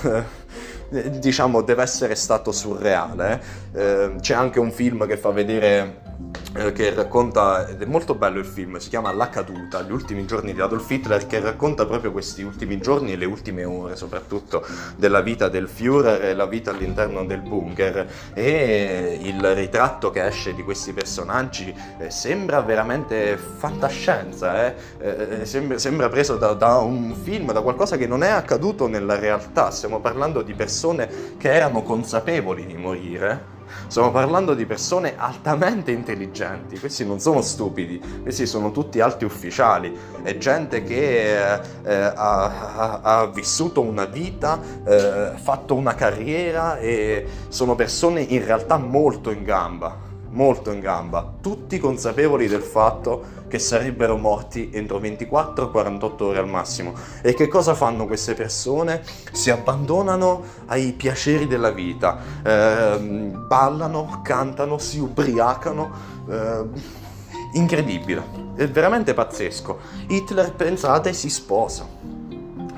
eh, 0.91 1.19
diciamo, 1.19 1.61
deve 1.61 1.83
essere 1.83 2.15
stato 2.15 2.51
surreale. 2.51 3.41
Eh, 3.73 4.11
c'è 4.19 4.33
anche 4.33 4.59
un 4.59 4.71
film 4.71 5.07
che 5.07 5.17
fa 5.17 5.31
vedere 5.31 6.01
eh, 6.48 6.48
che 6.51 6.93
racconta, 6.93 7.67
ed 7.67 7.81
è 7.81 7.85
molto 7.85 8.15
bello 8.15 8.39
il 8.39 8.45
film, 8.45 8.77
si 8.77 8.89
chiama 8.89 9.13
La 9.13 9.29
caduta, 9.29 9.83
gli 9.83 9.91
ultimi 9.91 10.25
giorni 10.25 10.53
di 10.53 10.61
Adolf 10.61 10.89
Hitler, 10.89 11.27
che 11.27 11.39
racconta 11.39 11.85
proprio 11.85 12.11
questi 12.11 12.41
ultimi 12.41 12.79
giorni 12.79 13.11
e 13.11 13.17
le 13.17 13.25
ultime 13.25 13.63
ore 13.65 13.95
soprattutto 13.95 14.65
della 14.95 15.21
vita 15.21 15.47
del 15.47 15.69
Führer 15.71 16.23
e 16.23 16.33
la 16.33 16.47
vita 16.47 16.71
all'interno 16.71 17.23
del 17.25 17.41
bunker 17.41 18.07
e 18.33 19.19
il 19.21 19.53
ritratto 19.53 20.09
che 20.09 20.25
esce 20.25 20.55
di 20.55 20.63
questi 20.63 20.91
personaggi 20.91 21.73
eh, 21.99 22.09
sembra 22.09 22.61
veramente 22.61 23.37
fantascienza, 23.37 24.65
eh? 24.65 24.75
Eh, 24.99 25.45
sembra, 25.45 25.77
sembra, 25.77 26.09
preso 26.09 26.35
da, 26.35 26.53
da 26.53 26.77
un 26.77 27.13
film, 27.13 27.51
da 27.51 27.61
qualcosa 27.61 27.95
che 27.95 28.07
non 28.07 28.23
è 28.23 28.29
accaduto 28.29 28.87
nella 28.87 29.17
realtà, 29.17 29.69
stiamo 29.69 29.99
parlando 29.99 30.41
di 30.41 30.53
persone 30.53 31.37
che 31.37 31.53
erano 31.53 31.83
consapevoli 31.83 32.65
di 32.65 32.75
morire 32.75 33.57
Stiamo 33.87 34.11
parlando 34.11 34.53
di 34.53 34.65
persone 34.65 35.13
altamente 35.17 35.91
intelligenti, 35.91 36.79
questi 36.79 37.05
non 37.05 37.19
sono 37.19 37.41
stupidi, 37.41 37.99
questi 38.21 38.45
sono 38.45 38.71
tutti 38.71 38.99
alti 38.99 39.25
ufficiali, 39.25 39.97
è 40.23 40.37
gente 40.37 40.83
che 40.83 41.53
eh, 41.53 41.61
eh 41.83 41.93
ha, 41.93 42.99
ha, 43.01 43.25
vissuto 43.27 43.81
una 43.81 44.05
vita, 44.05 44.59
eh, 44.85 45.31
fatto 45.41 45.75
una 45.75 45.95
carriera 45.95 46.77
e 46.77 47.25
sono 47.47 47.75
persone 47.75 48.21
in 48.21 48.43
realtà 48.43 48.77
molto 48.77 49.31
in 49.31 49.43
gamba 49.43 50.08
molto 50.31 50.71
in 50.71 50.79
gamba, 50.79 51.33
tutti 51.41 51.79
consapevoli 51.79 52.47
del 52.47 52.61
fatto 52.61 53.37
che 53.47 53.59
sarebbero 53.59 54.15
morti 54.15 54.69
entro 54.71 54.99
24-48 54.99 56.23
ore 56.23 56.39
al 56.39 56.47
massimo. 56.47 56.93
E 57.21 57.33
che 57.33 57.47
cosa 57.47 57.73
fanno 57.73 58.05
queste 58.05 58.33
persone? 58.33 59.01
Si 59.31 59.49
abbandonano 59.49 60.43
ai 60.67 60.93
piaceri 60.93 61.47
della 61.47 61.71
vita, 61.71 62.19
eh, 62.43 62.97
ballano, 62.97 64.21
cantano, 64.23 64.77
si 64.77 64.99
ubriacano. 64.99 65.91
Eh, 66.29 67.07
incredibile, 67.53 68.23
è 68.55 68.67
veramente 68.67 69.13
pazzesco. 69.13 69.79
Hitler, 70.07 70.53
pensate, 70.53 71.13
si 71.13 71.29
sposa. 71.29 71.87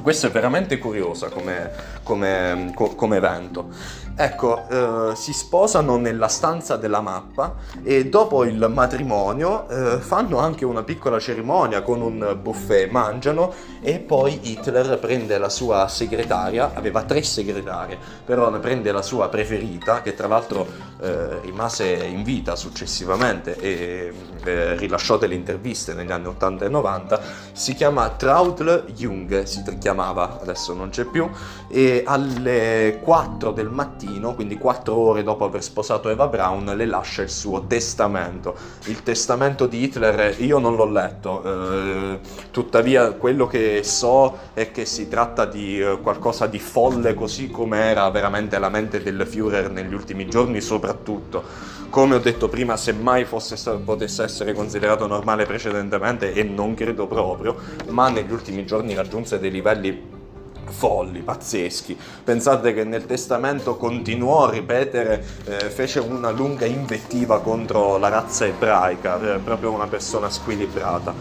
Questo 0.01 0.27
è 0.27 0.31
veramente 0.31 0.79
curioso 0.79 1.29
come, 1.29 1.71
come, 2.11 2.73
come 2.75 3.15
evento. 3.15 3.69
Ecco, 4.13 4.67
eh, 4.67 5.15
si 5.15 5.31
sposano 5.31 5.95
nella 5.95 6.27
stanza 6.27 6.75
della 6.75 6.99
mappa 6.99 7.55
e 7.81 8.07
dopo 8.07 8.43
il 8.43 8.69
matrimonio 8.71 9.67
eh, 9.69 9.97
fanno 9.99 10.37
anche 10.37 10.65
una 10.65 10.83
piccola 10.83 11.17
cerimonia 11.17 11.81
con 11.81 12.01
un 12.01 12.37
buffet, 12.39 12.91
mangiano 12.91 13.53
e 13.81 13.99
poi 13.99 14.51
Hitler 14.51 14.99
prende 14.99 15.37
la 15.37 15.49
sua 15.49 15.87
segretaria, 15.87 16.71
aveva 16.75 17.03
tre 17.03 17.23
segretarie, 17.23 17.97
però 18.23 18.49
ne 18.49 18.59
prende 18.59 18.91
la 18.91 19.01
sua 19.01 19.29
preferita, 19.29 20.01
che 20.01 20.13
tra 20.13 20.27
l'altro 20.27 20.67
eh, 21.01 21.39
rimase 21.41 22.03
in 22.05 22.23
vita 22.23 22.55
successivamente 22.55 23.55
e 23.57 24.13
eh, 24.43 24.75
rilasciò 24.75 25.17
delle 25.17 25.35
interviste 25.35 25.93
negli 25.93 26.11
anni 26.11 26.27
80 26.27 26.65
e 26.65 26.69
90, 26.69 27.21
si 27.53 27.73
chiama 27.73 28.09
Traudl 28.09 28.85
Jung, 28.93 29.43
si 29.43 29.63
chiamava, 29.79 30.39
adesso 30.41 30.73
non 30.73 30.89
c'è 30.89 31.05
più, 31.05 31.27
e 31.69 32.00
alle 32.05 32.99
4 33.01 33.51
del 33.51 33.69
mattino 33.69 34.33
quindi 34.35 34.57
quattro 34.57 34.95
ore 34.95 35.23
dopo 35.23 35.45
aver 35.45 35.63
sposato 35.63 36.09
Eva 36.09 36.27
Braun, 36.27 36.65
le 36.75 36.85
lascia 36.85 37.21
il 37.21 37.29
suo 37.29 37.65
testamento. 37.65 38.55
Il 38.85 39.03
testamento 39.03 39.67
di 39.67 39.83
Hitler 39.83 40.39
io 40.41 40.59
non 40.59 40.75
l'ho 40.75 40.89
letto, 40.89 41.43
eh, 41.43 42.19
tuttavia 42.51 43.11
quello 43.11 43.47
che 43.47 43.81
so 43.83 44.37
è 44.53 44.71
che 44.71 44.85
si 44.85 45.07
tratta 45.07 45.45
di 45.45 45.79
eh, 45.79 45.99
qualcosa 46.01 46.47
di 46.47 46.59
folle 46.59 47.13
così 47.13 47.49
come 47.49 47.79
era 47.79 48.09
veramente 48.09 48.57
la 48.59 48.69
mente 48.69 49.01
del 49.01 49.25
Führer 49.27 49.71
negli 49.71 49.93
ultimi 49.93 50.27
giorni 50.27 50.61
soprattutto. 50.61 51.79
Come 51.91 52.15
ho 52.15 52.19
detto 52.19 52.47
prima, 52.47 52.77
se 52.77 52.93
mai 52.93 53.25
fosse, 53.25 53.57
potesse 53.79 54.23
essere 54.23 54.53
considerato 54.53 55.07
normale 55.07 55.45
precedentemente, 55.45 56.31
e 56.31 56.41
non 56.41 56.73
credo 56.73 57.05
proprio, 57.05 57.57
ma 57.89 58.07
negli 58.07 58.31
ultimi 58.31 58.65
giorni 58.65 58.93
raggiunse 58.93 59.39
dei 59.39 59.51
livelli 59.51 60.19
folli, 60.65 61.21
pazzeschi. 61.21 61.97
Pensate 62.23 62.73
che 62.73 62.83
nel 62.83 63.05
testamento 63.05 63.77
continuò 63.77 64.47
a 64.47 64.51
ripetere, 64.51 65.23
eh, 65.45 65.69
fece 65.69 65.99
una 65.99 66.29
lunga 66.29 66.65
invettiva 66.65 67.41
contro 67.41 67.97
la 67.97 68.09
razza 68.09 68.45
ebraica, 68.45 69.35
eh, 69.35 69.39
proprio 69.39 69.71
una 69.71 69.87
persona 69.87 70.29
squilibrata. 70.29 71.13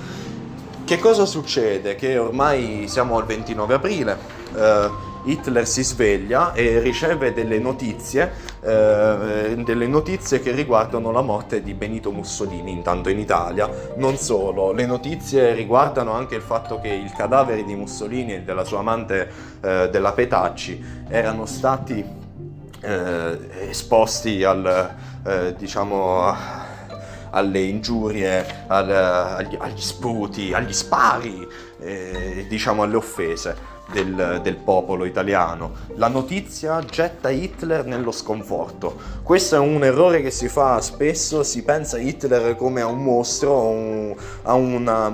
Che 0.85 0.99
cosa 0.99 1.25
succede? 1.25 1.95
Che 1.95 2.19
ormai 2.19 2.87
siamo 2.89 3.17
al 3.17 3.25
29 3.25 3.75
aprile, 3.75 4.19
eh, 4.55 4.91
Hitler 5.25 5.67
si 5.67 5.85
sveglia 5.85 6.53
e 6.53 6.81
riceve 6.81 7.33
delle 7.33 7.59
notizie 7.59 8.33
eh, 8.63 9.55
delle 9.65 9.87
notizie 9.87 10.41
che 10.41 10.53
riguardano 10.53 11.11
la 11.11 11.23
morte 11.23 11.63
di 11.63 11.75
Benito 11.75 12.11
Mussolini, 12.11 12.71
intanto 12.71 13.09
in 13.09 13.19
Italia. 13.19 13.69
Non 13.97 14.17
solo, 14.17 14.73
le 14.73 14.87
notizie 14.87 15.55
riguardano 15.55 16.13
anche 16.13 16.35
il 16.35 16.43
fatto 16.43 16.81
che 16.81 16.89
il 16.89 17.13
cadavere 17.13 17.65
di 17.65 17.75
Mussolini 17.75 18.35
e 18.35 18.43
della 18.43 18.65
sua 18.65 18.81
amante 18.81 19.31
eh, 19.61 19.89
della 19.91 20.13
Petacci 20.13 20.85
erano 21.09 21.47
stati 21.47 22.05
eh, 22.83 23.39
esposti 23.69 24.45
al, 24.45 24.95
eh, 25.25 25.55
diciamo, 25.57 26.35
alle 27.31 27.61
ingiurie, 27.61 28.65
al, 28.67 28.91
agli, 28.91 29.57
agli, 29.59 29.81
sputi, 29.81 30.53
agli 30.53 30.73
spari, 30.73 31.47
eh, 31.81 32.47
diciamo 32.49 32.83
alle 32.83 32.97
offese 32.97 33.79
del, 33.93 34.41
del, 34.43 34.57
popolo 34.57 35.05
italiano. 35.05 35.73
La 35.97 36.09
notizia 36.09 36.83
getta 36.85 37.31
Hitler 37.31 37.85
nello 37.85 38.11
sconforto. 38.11 38.97
Questo 39.23 39.57
è 39.57 39.59
un 39.59 39.85
errore 39.85 40.23
che 40.23 40.31
si 40.31 40.49
fa 40.49 40.81
spesso, 40.81 41.43
si 41.43 41.63
pensa 41.63 41.97
a 41.97 42.01
Hitler 42.01 42.57
come 42.57 42.81
a 42.81 42.87
un 42.87 43.03
mostro, 43.03 43.55
a 43.55 43.65
un, 43.65 44.15
a 44.43 44.55
una, 44.55 45.13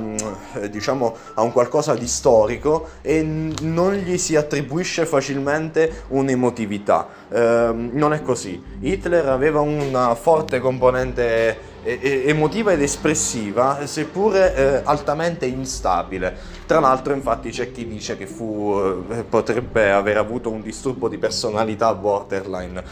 eh, 0.55 0.71
diciamo, 0.71 1.15
a 1.35 1.43
un 1.43 1.53
qualcosa 1.53 1.95
di 1.95 2.07
storico 2.07 2.89
e 3.03 3.23
non 3.23 3.95
gli 3.95 4.19
si 4.19 4.37
attribuisce 4.37 5.07
facilmente 5.07 6.05
un'emotività. 6.09 7.09
Eh, 7.29 7.71
non 7.75 8.13
è 8.13 8.23
così. 8.23 8.63
Hitler 8.81 9.29
aveva 9.29 9.61
una 9.61 10.15
forte 10.15 10.61
componente 10.61 11.75
emotiva 11.87 12.73
ed 12.73 12.83
espressiva, 12.83 13.87
seppure 13.87 14.55
eh, 14.55 14.81
altamente 14.85 15.47
instabile. 15.47 16.37
Tra 16.67 16.81
l'altro, 16.81 17.15
infatti, 17.15 17.51
c'è 17.51 17.71
chi 17.71 17.87
dice 17.87 18.17
che 18.17 18.27
fu, 18.27 19.05
eh, 19.11 19.23
potrebbe 19.23 19.93
aver 19.93 20.17
avuto 20.17 20.51
un 20.51 20.63
disturbo 20.63 21.09
di 21.09 21.19
personalità 21.19 21.95
borderline. 21.95 22.83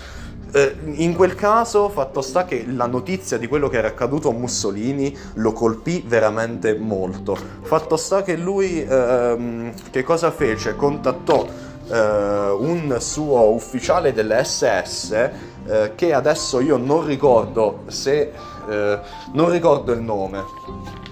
Eh, 0.52 0.76
in 0.85 1.16
quel 1.16 1.35
caso, 1.35 1.88
fatto 1.88 2.20
sta 2.20 2.44
che 2.44 2.64
la 2.68 2.87
notizia 2.87 3.38
di 3.38 3.48
quello 3.48 3.68
che 3.68 3.78
era 3.78 3.88
accaduto 3.88 4.28
a 4.28 4.33
Mussolini 4.33 5.16
lo 5.35 5.52
colpì 5.52 6.04
veramente 6.07 6.78
molto. 6.78 7.37
Fatto 7.62 7.96
sta 7.96 8.22
che 8.22 8.37
lui, 8.37 8.80
ehm, 8.80 9.72
che 9.90 10.04
cosa 10.04 10.30
fece? 10.30 10.76
Contattò 10.76 11.44
eh, 11.88 12.50
un 12.57 12.96
suo 13.00 13.50
ufficiale 13.50 14.12
dell'SS 14.12 15.30
eh, 15.66 15.92
che 15.94 16.12
adesso 16.12 16.61
io 16.61 16.76
non 16.76 17.04
ricordo 17.04 17.83
se 17.88 18.30
eh, 18.68 18.98
non 19.33 19.50
ricordo 19.50 19.92
il 19.92 20.00
nome, 20.00 20.42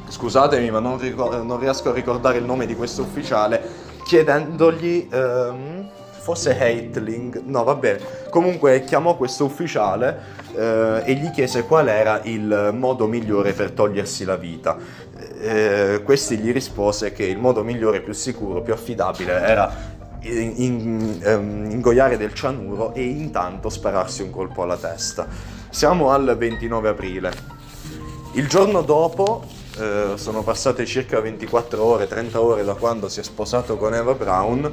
scusatemi 0.09 0.71
ma 0.71 0.79
non, 0.79 0.99
ricor- 0.99 1.43
non, 1.43 1.59
riesco 1.59 1.91
a 1.91 1.93
ricordare 1.93 2.39
il 2.39 2.45
nome 2.45 2.67
di 2.67 2.75
questo 2.75 3.03
ufficiale, 3.03 3.63
chiedendogli... 4.05 5.09
Ehm, 5.11 5.91
forse 6.23 6.57
Heitling, 6.57 7.43
no 7.47 7.65
vabbè, 7.65 7.99
comunque 8.31 8.85
chiamò 8.85 9.17
questo 9.17 9.45
ufficiale 9.45 10.21
eh, 10.55 11.03
e 11.05 11.15
gli 11.15 11.31
chiese 11.33 11.65
qual 11.65 11.89
era 11.89 12.21
il 12.23 12.71
modo 12.73 13.09
migliore 13.09 13.53
per 13.53 13.73
togliersi 13.73 14.25
la 14.25 14.37
vita. 14.37 14.77
Eh, 15.41 16.01
questi 16.05 16.37
gli 16.37 16.53
rispose 16.53 17.11
che 17.13 17.25
il 17.25 17.39
modo 17.39 17.65
migliore, 17.65 18.01
più 18.01 18.13
sicuro, 18.13 18.63
più 18.63 18.73
affidabile 18.73 19.33
era 19.33 19.75
in, 20.21 20.53
in, 20.57 21.21
um, 21.25 21.71
ingoiare 21.71 22.17
del 22.17 22.33
cianuro 22.33 22.95
e 22.95 23.03
intanto 23.03 23.69
spararsi 23.69 24.23
un 24.23 24.31
colpo 24.31 24.63
alla 24.63 24.77
testa. 24.77 25.27
Siamo 25.73 26.11
al 26.11 26.37
29 26.37 26.91
aprile. 26.91 27.33
Il 28.33 28.47
giorno 28.47 28.83
dopo, 28.83 29.43
eh, 29.79 30.13
sono 30.17 30.43
passate 30.43 30.85
circa 30.85 31.19
24 31.19 31.83
ore, 31.83 32.07
30 32.07 32.41
ore 32.43 32.63
da 32.63 32.75
quando 32.75 33.09
si 33.09 33.21
è 33.21 33.23
sposato 33.23 33.79
con 33.79 33.95
Eva 33.95 34.13
Brown, 34.13 34.71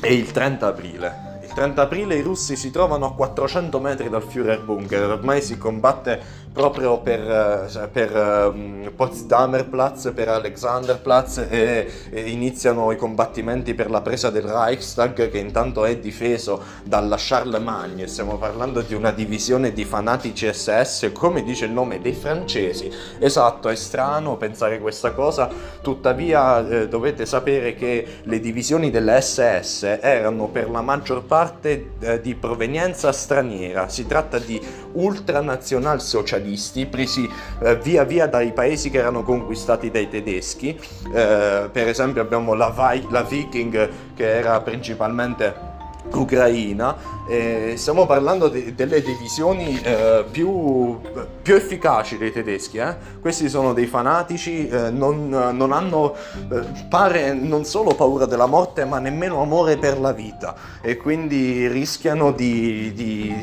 è 0.00 0.06
il 0.06 0.30
30 0.30 0.66
aprile. 0.68 1.40
Il 1.42 1.52
30 1.52 1.82
aprile 1.82 2.14
i 2.14 2.22
russi 2.22 2.54
si 2.54 2.70
trovano 2.70 3.06
a 3.06 3.12
400 3.12 3.80
metri 3.80 4.08
dal 4.08 4.22
Führer 4.22 4.62
Bunker, 4.62 5.10
ormai 5.10 5.42
si 5.42 5.58
combatte 5.58 6.46
proprio 6.58 6.98
per, 6.98 7.20
eh, 7.20 7.86
per 7.86 8.50
um, 8.52 8.90
Potsdamer 8.96 9.68
Platz, 9.68 10.10
per 10.12 10.26
Alexanderplatz 10.26 11.46
e, 11.48 11.88
e, 12.10 12.20
iniziano 12.30 12.90
i 12.90 12.96
combattimenti 12.96 13.74
per 13.74 13.88
la 13.88 14.00
presa 14.00 14.28
del 14.30 14.42
Reichstag 14.42 15.30
che 15.30 15.38
intanto 15.38 15.84
è 15.84 15.98
difeso 15.98 16.60
dalla 16.82 17.14
Charlemagne, 17.16 18.08
stiamo 18.08 18.38
parlando 18.38 18.80
di 18.80 18.94
una 18.94 19.12
divisione 19.12 19.72
di 19.72 19.84
fanatici 19.84 20.52
SS, 20.52 21.12
come 21.14 21.44
dice 21.44 21.66
il 21.66 21.70
nome 21.70 22.00
dei 22.00 22.14
francesi. 22.14 22.90
Esatto, 23.20 23.68
è 23.68 23.76
strano 23.76 24.36
pensare 24.36 24.80
questa 24.80 25.12
cosa, 25.12 25.48
tuttavia 25.80 26.66
eh, 26.68 26.88
dovete 26.88 27.24
sapere 27.24 27.76
che 27.76 28.04
le 28.24 28.40
divisioni 28.40 28.90
delle 28.90 29.20
SS 29.20 29.98
erano 30.00 30.48
per 30.48 30.68
la 30.70 30.82
maggior 30.82 31.22
parte 31.22 31.92
eh, 32.00 32.20
di 32.20 32.34
provenienza 32.34 33.12
straniera, 33.12 33.88
si 33.88 34.08
tratta 34.08 34.40
di 34.40 34.60
ultranazionalsocialisti 34.94 36.47
socialisti 36.48 36.86
presi 36.86 37.28
eh, 37.60 37.76
via 37.76 38.04
via 38.04 38.26
dai 38.26 38.52
paesi 38.52 38.90
che 38.90 38.98
erano 38.98 39.22
conquistati 39.22 39.90
dai 39.90 40.08
tedeschi. 40.08 40.78
Eh, 41.12 41.68
per 41.70 41.88
esempio 41.88 42.22
abbiamo 42.22 42.54
la, 42.54 42.70
Vi- 42.70 43.06
la 43.10 43.22
Viking 43.22 43.88
che 44.14 44.36
era 44.38 44.60
principalmente 44.60 45.67
ucraina 46.12 47.16
eh, 47.28 47.74
stiamo 47.76 48.06
parlando 48.06 48.48
de- 48.48 48.74
delle 48.74 49.02
divisioni 49.02 49.78
eh, 49.82 50.24
più, 50.30 50.98
più, 51.42 51.54
efficaci 51.54 52.16
dei 52.16 52.32
tedeschi 52.32 52.78
eh? 52.78 52.96
questi 53.20 53.50
sono 53.50 53.74
dei 53.74 53.86
fanatici 53.86 54.66
eh, 54.66 54.90
non, 54.90 55.28
non, 55.28 55.72
hanno 55.72 56.14
eh, 56.50 56.62
pare 56.88 57.34
non 57.34 57.64
solo 57.64 57.94
paura 57.94 58.24
della 58.24 58.46
morte 58.46 58.86
ma 58.86 58.98
nemmeno 58.98 59.42
amore 59.42 59.76
per 59.76 60.00
la 60.00 60.12
vita 60.12 60.54
e 60.80 60.96
quindi 60.96 61.68
rischiano 61.68 62.32
di, 62.32 62.92
di, 62.94 63.34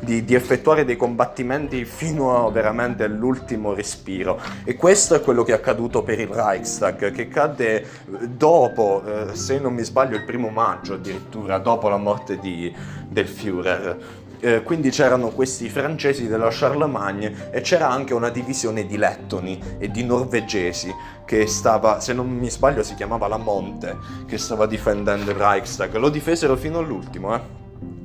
di, 0.00 0.24
di 0.24 0.34
effettuare 0.34 0.86
dei 0.86 0.96
combattimenti 0.96 1.84
fino 1.84 2.46
a 2.46 2.50
veramente 2.50 3.04
all'ultimo 3.04 3.74
respiro 3.74 4.40
e 4.64 4.74
questo 4.74 5.14
è 5.14 5.20
quello 5.20 5.42
che 5.42 5.52
è 5.52 5.56
accaduto 5.56 6.02
per 6.02 6.18
il 6.18 6.28
Reichstag 6.28 7.12
che 7.12 7.28
cadde 7.28 7.86
dopo 8.26 9.02
eh, 9.04 9.34
se 9.34 9.58
non 9.58 9.74
mi 9.74 9.84
sbaglio 9.84 10.16
il 10.16 10.24
primo 10.24 10.48
maggio 10.48 10.94
addirittura 10.94 11.58
dopo 11.58 11.81
dopo 11.82 11.88
la 11.88 11.96
morte 11.96 12.38
di, 12.38 12.72
del 13.08 13.26
Führer. 13.26 14.20
Eh, 14.38 14.62
quindi 14.62 14.90
c'erano 14.90 15.28
questi 15.28 15.68
francesi 15.68 16.26
della 16.26 16.48
Charlemagne 16.50 17.50
e 17.52 17.60
c'era 17.60 17.88
anche 17.88 18.12
una 18.12 18.28
divisione 18.28 18.86
di 18.86 18.96
lettoni 18.96 19.60
e 19.78 19.88
di 19.90 20.04
norvegesi 20.04 20.92
che 21.24 21.46
stava, 21.46 22.00
se 22.00 22.12
non 22.12 22.28
mi 22.28 22.50
sbaglio 22.50 22.82
si 22.82 22.94
chiamava 22.94 23.28
la 23.28 23.36
Monte, 23.36 23.96
che 24.26 24.38
stava 24.38 24.66
difendendo 24.66 25.30
il 25.30 25.36
Reichstag. 25.36 25.94
Lo 25.96 26.08
difesero 26.08 26.56
fino 26.56 26.78
all'ultimo, 26.78 27.34
eh. 27.34 27.60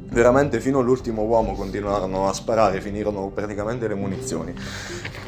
Veramente 0.10 0.60
fino 0.60 0.80
all'ultimo 0.80 1.24
uomo 1.24 1.54
continuarono 1.54 2.28
a 2.30 2.34
sparare, 2.34 2.82
finirono 2.82 3.28
praticamente 3.30 3.88
le 3.88 3.96
munizioni. 3.96 4.54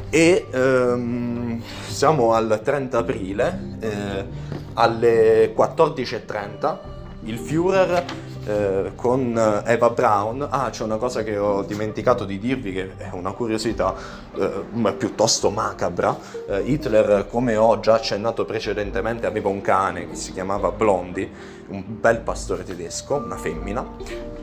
E 0.09 0.47
ehm, 0.49 1.61
siamo 1.87 2.33
al 2.33 2.61
30 2.63 2.97
aprile, 2.97 3.77
eh, 3.79 4.25
alle 4.73 5.53
14.30, 5.55 6.77
il 7.23 7.37
Führer 7.37 8.05
eh, 8.49 8.91
con 8.95 9.37
eh, 9.37 9.71
Eva 9.71 9.89
Brown. 9.91 10.47
Ah, 10.49 10.69
c'è 10.69 10.83
una 10.83 10.97
cosa 10.97 11.23
che 11.23 11.37
ho 11.37 11.61
dimenticato 11.63 12.25
di 12.25 12.39
dirvi 12.39 12.73
che 12.73 12.97
è 12.97 13.09
una 13.11 13.31
curiosità 13.31 13.93
eh, 14.35 14.93
piuttosto 14.97 15.49
macabra. 15.51 16.17
Eh, 16.47 16.61
Hitler, 16.61 17.27
come 17.29 17.55
ho 17.55 17.79
già 17.79 17.95
accennato 17.95 18.45
precedentemente, 18.45 19.27
aveva 19.27 19.49
un 19.49 19.61
cane 19.61 20.09
che 20.09 20.15
si 20.15 20.33
chiamava 20.33 20.71
Blondie, 20.71 21.29
un 21.67 21.83
bel 21.85 22.19
pastore 22.19 22.63
tedesco, 22.63 23.15
una 23.15 23.37
femmina, 23.37 23.85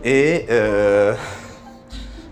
e 0.00 0.44
eh, 0.46 1.44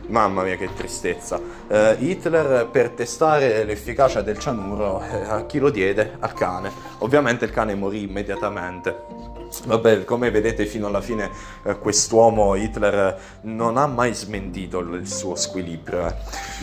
Mamma 0.07 0.43
mia 0.43 0.57
che 0.57 0.69
tristezza. 0.75 1.41
Uh, 1.67 1.97
Hitler 1.99 2.69
per 2.71 2.91
testare 2.91 3.65
l'efficacia 3.65 4.21
del 4.21 4.39
cianuro 4.39 5.03
eh, 5.03 5.23
a 5.27 5.47
chi 5.47 5.59
lo 5.59 5.71
diede? 5.71 6.17
Al 6.21 6.35
cane. 6.35 6.71
Ovviamente 6.99 7.47
il 7.47 7.51
cane 7.51 7.75
morì 7.75 8.03
immediatamente. 8.03 9.34
Vabbè, 9.67 10.05
come 10.05 10.31
vedete 10.31 10.67
fino 10.67 10.87
alla 10.87 11.01
fine 11.01 11.31
eh, 11.65 11.79
quest'uomo 11.79 12.55
Hitler 12.55 13.19
non 13.43 13.77
ha 13.77 13.87
mai 13.87 14.15
smentito 14.15 14.81
il 14.81 15.07
suo 15.07 15.35
squilibrio. 15.35 16.07
Eh. 16.07 16.15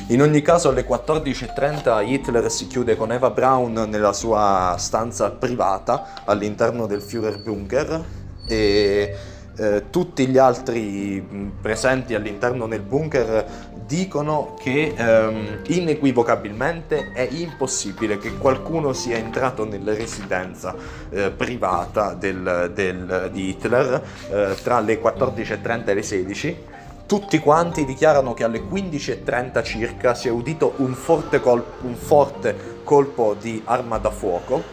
In 0.08 0.22
ogni 0.22 0.42
caso 0.42 0.70
alle 0.70 0.86
14.30 0.86 2.08
Hitler 2.08 2.52
si 2.52 2.68
chiude 2.68 2.96
con 2.96 3.12
Eva 3.12 3.30
Braun 3.30 3.74
nella 3.90 4.14
sua 4.14 4.76
stanza 4.78 5.30
privata 5.32 6.24
all'interno 6.26 6.86
del 6.86 7.02
Führerbunker 7.02 8.04
e 8.48 9.16
eh, 9.58 9.84
tutti 9.90 10.28
gli 10.28 10.38
altri 10.38 11.52
presenti 11.62 12.16
all'interno 12.16 12.68
del 12.68 12.82
bunker 12.82 13.46
dicono 13.92 14.56
che 14.58 14.94
ehm, 14.96 15.64
inequivocabilmente 15.68 17.12
è 17.12 17.28
impossibile 17.30 18.18
che 18.18 18.38
qualcuno 18.38 18.94
sia 18.94 19.18
entrato 19.18 19.66
nella 19.66 19.94
residenza 19.94 20.74
eh, 21.10 21.30
privata 21.32 22.14
del, 22.14 22.72
del, 22.74 23.30
di 23.34 23.50
Hitler 23.50 24.02
eh, 24.30 24.56
tra 24.64 24.80
le 24.80 25.02
14.30 25.02 25.88
e 25.88 25.94
le 25.94 26.04
16 26.04 26.58
tutti 27.06 27.40
quanti 27.40 27.84
dichiarano 27.84 28.34
che 28.34 28.46
alle 28.46 28.62
15.30 28.62 29.62
circa 29.62 30.14
si 30.14 30.30
è 30.30 30.32
udito 30.32 30.76
un 30.78 30.94
forte, 30.94 31.42
colpo, 31.42 31.86
un 31.86 31.96
forte 31.96 32.80
colpo 32.86 33.36
di 33.38 33.62
arma 33.66 33.98
da 33.98 34.12
fuoco. 34.12 34.64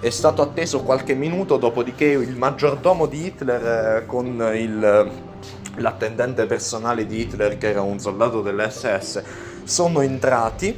È 0.00 0.10
stato 0.10 0.42
atteso 0.42 0.82
qualche 0.82 1.14
minuto, 1.14 1.56
dopodiché 1.58 2.06
il 2.06 2.34
maggiordomo 2.36 3.06
di 3.06 3.26
Hitler 3.26 3.98
eh, 3.98 4.06
con 4.06 4.50
il 4.56 5.10
l'attendente 5.76 6.46
personale 6.46 7.06
di 7.06 7.20
Hitler, 7.20 7.58
che 7.58 7.70
era 7.70 7.82
un 7.82 7.98
soldato 7.98 8.42
dell'SS, 8.42 9.22
sono 9.64 10.00
entrati, 10.00 10.76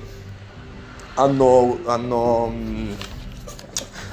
hanno, 1.15 1.79
hanno, 1.85 2.53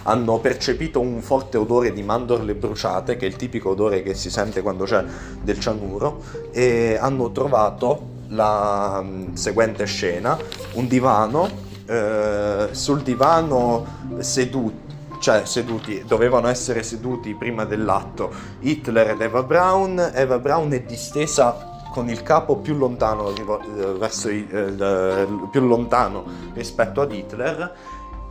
hanno, 0.03 0.39
percepito 0.39 0.99
un 0.99 1.21
forte 1.21 1.57
odore 1.57 1.93
di 1.93 2.03
mandorle 2.03 2.55
bruciate, 2.55 3.17
che 3.17 3.25
è 3.25 3.29
il 3.29 3.35
tipico 3.35 3.69
odore 3.69 4.03
che 4.03 4.13
si 4.13 4.29
sente 4.29 4.61
quando 4.61 4.85
c'è 4.85 5.03
del 5.41 5.59
cianuro, 5.59 6.23
e 6.51 6.97
hanno 6.99 7.31
trovato 7.31 8.13
la 8.29 9.03
seguente 9.33 9.85
scena, 9.85 10.37
un 10.73 10.87
divano, 10.87 11.49
eh, 11.85 12.69
sul 12.71 13.01
divano 13.01 13.85
seduti 14.19 14.84
cioè 15.19 15.45
seduti, 15.45 16.03
dovevano 16.05 16.47
essere 16.47 16.83
seduti 16.83 17.33
prima 17.33 17.65
dell'atto 17.65 18.31
Hitler 18.59 19.11
ed 19.11 19.21
Eva 19.21 19.43
Braun. 19.43 20.11
Eva 20.13 20.39
Braun 20.39 20.73
è 20.73 20.81
distesa 20.81 21.73
con 21.91 22.09
il 22.09 22.23
capo 22.23 22.57
più 22.57 22.75
lontano, 22.75 23.29
eh, 23.29 23.93
verso, 23.97 24.27
eh, 24.27 25.27
più 25.49 25.61
lontano 25.61 26.25
rispetto 26.53 27.01
ad 27.01 27.13
Hitler. 27.13 27.73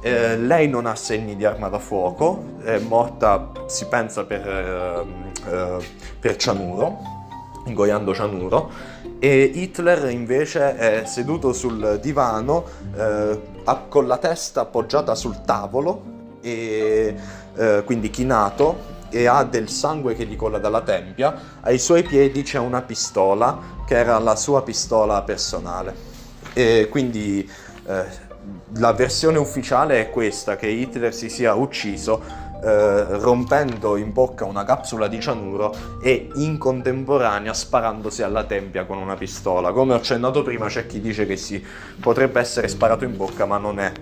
Eh, 0.03 0.37
lei 0.37 0.69
non 0.69 0.85
ha 0.85 0.95
segni 0.95 1.35
di 1.35 1.47
arma 1.47 1.69
da 1.69 1.79
fuoco, 1.79 2.59
è 2.63 2.79
morta, 2.79 3.53
si 3.67 3.87
pensa, 3.87 4.25
per, 4.25 4.47
eh, 4.47 5.07
eh 5.51 5.87
per 6.21 6.37
cianuro, 6.37 6.99
ingoiando 7.65 8.15
cianuro. 8.15 8.71
E 9.19 9.51
Hitler 9.55 10.11
invece 10.11 10.77
è 10.77 11.05
seduto 11.07 11.55
sul 11.55 11.99
divano 12.03 12.65
eh, 12.95 13.41
con 13.89 14.07
la 14.07 14.19
testa 14.19 14.61
appoggiata 14.61 15.15
sul 15.15 15.41
tavolo 15.43 16.14
e 16.45 17.17
eh, 17.57 17.83
quindi 17.87 18.11
chinato 18.11 18.93
e 19.09 19.27
ha 19.27 19.45
del 19.45 19.69
sangue 19.69 20.15
che 20.15 20.27
gli 20.27 20.37
cola 20.37 20.59
dalla 20.59 20.83
tempia, 20.83 21.59
ai 21.61 21.79
suoi 21.79 22.03
piedi 22.03 22.43
c'è 22.43 22.59
una 22.59 22.83
pistola 22.83 23.83
che 23.87 23.97
era 23.97 24.19
la 24.19 24.37
sua 24.37 24.63
pistola 24.63 25.23
personale. 25.23 26.13
E 26.53 26.89
quindi 26.91 27.49
eh, 27.87 28.05
la 28.77 28.93
versione 28.93 29.39
ufficiale 29.39 30.01
è 30.01 30.11
questa, 30.11 30.57
che 30.57 30.67
Hitler 30.67 31.15
si 31.15 31.29
sia 31.29 31.55
ucciso 31.55 32.23
eh, 32.65 33.05
rompendo 33.19 33.97
in 33.97 34.13
bocca 34.13 34.45
una 34.47 34.65
capsula 34.65 35.07
di 35.07 35.21
cianuro 35.21 35.75
e 36.03 36.31
in 36.35 36.59
contemporanea 36.59 37.55
sparandosi 37.55 38.23
alla 38.23 38.45
tempia 38.45 38.85
con 38.85 38.99
una 38.99 39.15
pistola. 39.15 39.71
Come 39.71 39.93
ho 39.93 39.97
accennato 39.97 40.43
prima 40.43 40.67
c'è 40.67 40.87
chi 40.87 41.01
dice 41.01 41.25
che 41.25 41.37
si 41.37 41.65
potrebbe 42.01 42.41
essere 42.41 42.67
sparato 42.67 43.05
in 43.05 43.17
bocca 43.17 43.47
ma 43.47 43.59
non 43.59 43.79
è, 43.79 43.93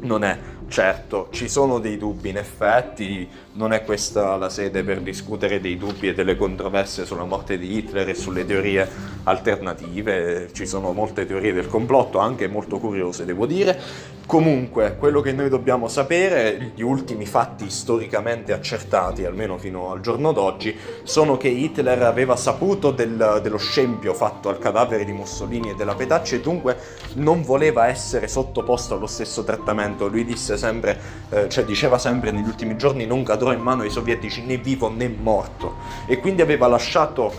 non 0.00 0.24
è 0.24 0.38
Certo, 0.70 1.30
ci 1.32 1.48
sono 1.48 1.80
dei 1.80 1.98
dubbi, 1.98 2.28
in 2.28 2.36
effetti 2.36 3.28
non 3.60 3.74
è 3.74 3.84
questa 3.84 4.36
la 4.36 4.48
sede 4.48 4.82
per 4.82 5.02
discutere 5.02 5.60
dei 5.60 5.76
dubbi 5.76 6.08
e 6.08 6.14
delle 6.14 6.34
controversie 6.34 7.04
sulla 7.04 7.26
morte 7.26 7.58
di 7.58 7.76
Hitler 7.76 8.08
e 8.08 8.14
sulle 8.14 8.46
teorie 8.46 8.88
alternative, 9.24 10.48
ci 10.52 10.64
sono 10.64 10.92
molte 10.92 11.26
teorie 11.26 11.52
del 11.52 11.66
complotto, 11.68 12.20
anche 12.20 12.48
molto 12.48 12.78
curiose 12.78 13.26
devo 13.26 13.44
dire. 13.44 13.78
Comunque, 14.24 14.94
quello 14.96 15.20
che 15.20 15.32
noi 15.32 15.48
dobbiamo 15.48 15.88
sapere, 15.88 16.70
gli 16.76 16.82
ultimi 16.82 17.26
fatti 17.26 17.68
storicamente 17.68 18.52
accertati, 18.52 19.24
almeno 19.24 19.58
fino 19.58 19.90
al 19.90 20.00
giorno 20.00 20.30
d'oggi, 20.30 20.74
sono 21.02 21.36
che 21.36 21.48
Hitler 21.48 22.00
aveva 22.02 22.36
saputo 22.36 22.92
del, 22.92 23.40
dello 23.42 23.58
scempio 23.58 24.14
fatto 24.14 24.48
al 24.48 24.60
cadavere 24.60 25.04
di 25.04 25.10
Mussolini 25.10 25.70
e 25.70 25.74
della 25.74 25.96
Petacci 25.96 26.36
e 26.36 26.40
dunque 26.40 26.76
non 27.14 27.42
voleva 27.42 27.88
essere 27.88 28.28
sottoposto 28.28 28.94
allo 28.94 29.08
stesso 29.08 29.42
trattamento. 29.42 30.06
Lui 30.06 30.24
disse 30.24 30.56
sempre, 30.56 30.98
eh, 31.30 31.48
cioè 31.48 31.64
diceva 31.64 31.98
sempre 31.98 32.30
negli 32.30 32.46
ultimi 32.46 32.76
giorni 32.76 33.06
non 33.06 33.24
cadrò 33.24 33.49
in 33.52 33.60
mano 33.60 33.82
ai 33.82 33.90
sovietici 33.90 34.42
né 34.42 34.56
vivo 34.56 34.90
né 34.90 35.08
morto 35.08 35.76
e 36.06 36.18
quindi 36.18 36.42
aveva 36.42 36.66
lasciato 36.66 37.32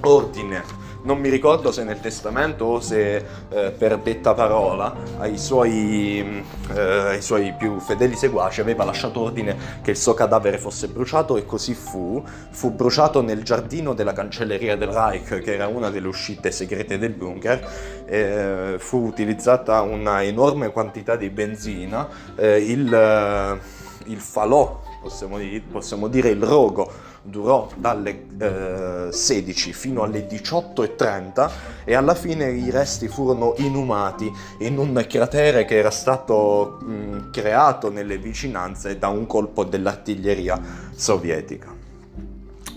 ordine 0.00 0.80
non 1.04 1.18
mi 1.18 1.30
ricordo 1.30 1.72
se 1.72 1.82
nel 1.82 2.00
testamento 2.00 2.64
o 2.64 2.80
se 2.80 3.16
eh, 3.16 3.70
per 3.76 3.98
detta 3.98 4.34
parola 4.34 4.94
ai 5.18 5.36
suoi, 5.36 6.44
eh, 6.72 6.80
ai 6.80 7.22
suoi, 7.22 7.52
più 7.58 7.80
fedeli 7.80 8.14
seguaci 8.14 8.60
aveva 8.60 8.84
lasciato 8.84 9.20
ordine 9.20 9.80
che 9.82 9.90
il 9.90 9.96
suo 9.96 10.14
cadavere 10.14 10.58
fosse 10.58 10.86
bruciato 10.88 11.36
e 11.36 11.44
così 11.44 11.74
fu. 11.74 12.22
Fu 12.50 12.70
bruciato 12.70 13.20
nel 13.20 13.42
giardino 13.42 13.94
della 13.94 14.12
cancelleria 14.12 14.76
del 14.76 14.90
Reich, 14.90 15.40
che 15.40 15.54
era 15.54 15.66
una 15.66 15.90
delle 15.90 16.06
uscite 16.06 16.52
segrete 16.52 16.98
del 16.98 17.12
bunker. 17.12 17.68
Eh, 18.06 18.76
fu 18.78 19.04
utilizzata 19.04 19.80
una 19.80 20.22
enorme 20.22 20.70
quantità 20.70 21.16
di 21.16 21.30
benzina. 21.30 22.08
Eh, 22.36 22.58
il, 22.58 23.58
il 24.06 24.20
falò, 24.20 24.81
possiamo 25.02 25.38
possiamo 25.70 26.06
dire 26.06 26.28
il 26.30 26.42
rogo, 26.42 26.90
durò 27.22 27.68
dalle 27.76 28.26
eh, 28.38 29.12
16 29.12 29.72
fino 29.72 30.02
alle 30.02 30.26
18.30 30.28 31.50
e 31.84 31.94
alla 31.94 32.14
fine 32.14 32.50
i 32.50 32.70
resti 32.70 33.08
furono 33.08 33.54
inumati 33.58 34.32
in 34.60 34.78
un 34.78 35.04
cratere 35.08 35.64
che 35.64 35.76
era 35.76 35.90
stato 35.90 36.78
mh, 36.80 37.30
creato 37.32 37.90
nelle 37.90 38.16
vicinanze 38.16 38.98
da 38.98 39.08
un 39.08 39.26
colpo 39.26 39.64
dell'artiglieria 39.64 40.60
sovietica. 40.94 41.74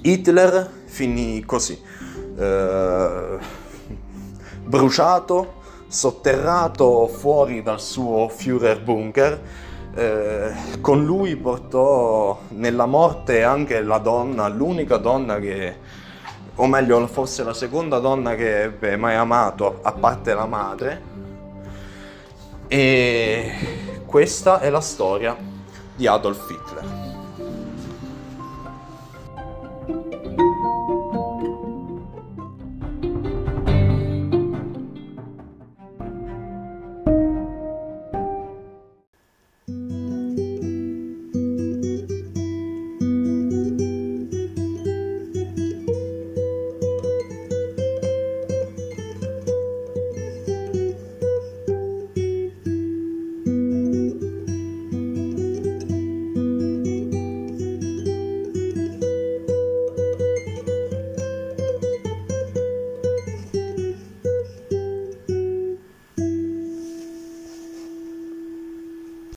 Hitler 0.02 0.70
finì 0.86 1.44
così, 1.46 1.80
eh, 2.38 3.38
bruciato, 4.64 5.62
sotterrato 5.88 7.08
fuori 7.08 7.62
dal 7.62 7.80
suo 7.80 8.28
Führer 8.30 8.82
bunker 8.82 9.42
eh, 9.96 10.54
con 10.82 11.06
lui 11.06 11.38
portò 11.38 12.38
nella 12.50 12.86
morte 12.86 13.44
anche 13.44 13.82
la 13.82 13.98
donna, 13.98 14.48
l'unica 14.50 14.98
donna 14.98 15.40
che, 15.40 15.78
o 16.56 16.68
meglio 16.68 17.08
forse 17.08 17.44
la 17.44 17.54
seconda 17.54 18.00
donna 18.00 18.36
che 18.36 18.64
ebbe 18.64 18.98
mai 18.98 19.16
amato, 19.16 19.80
a 19.82 19.94
parte 19.94 20.34
la 20.34 20.46
madre. 20.46 21.14
E 22.68 24.02
questa 24.06 24.60
è 24.60 24.70
la 24.70 24.82
storia 24.82 25.36
di 25.96 26.08
Adolf 26.08 26.50
Hitler. 26.50 27.05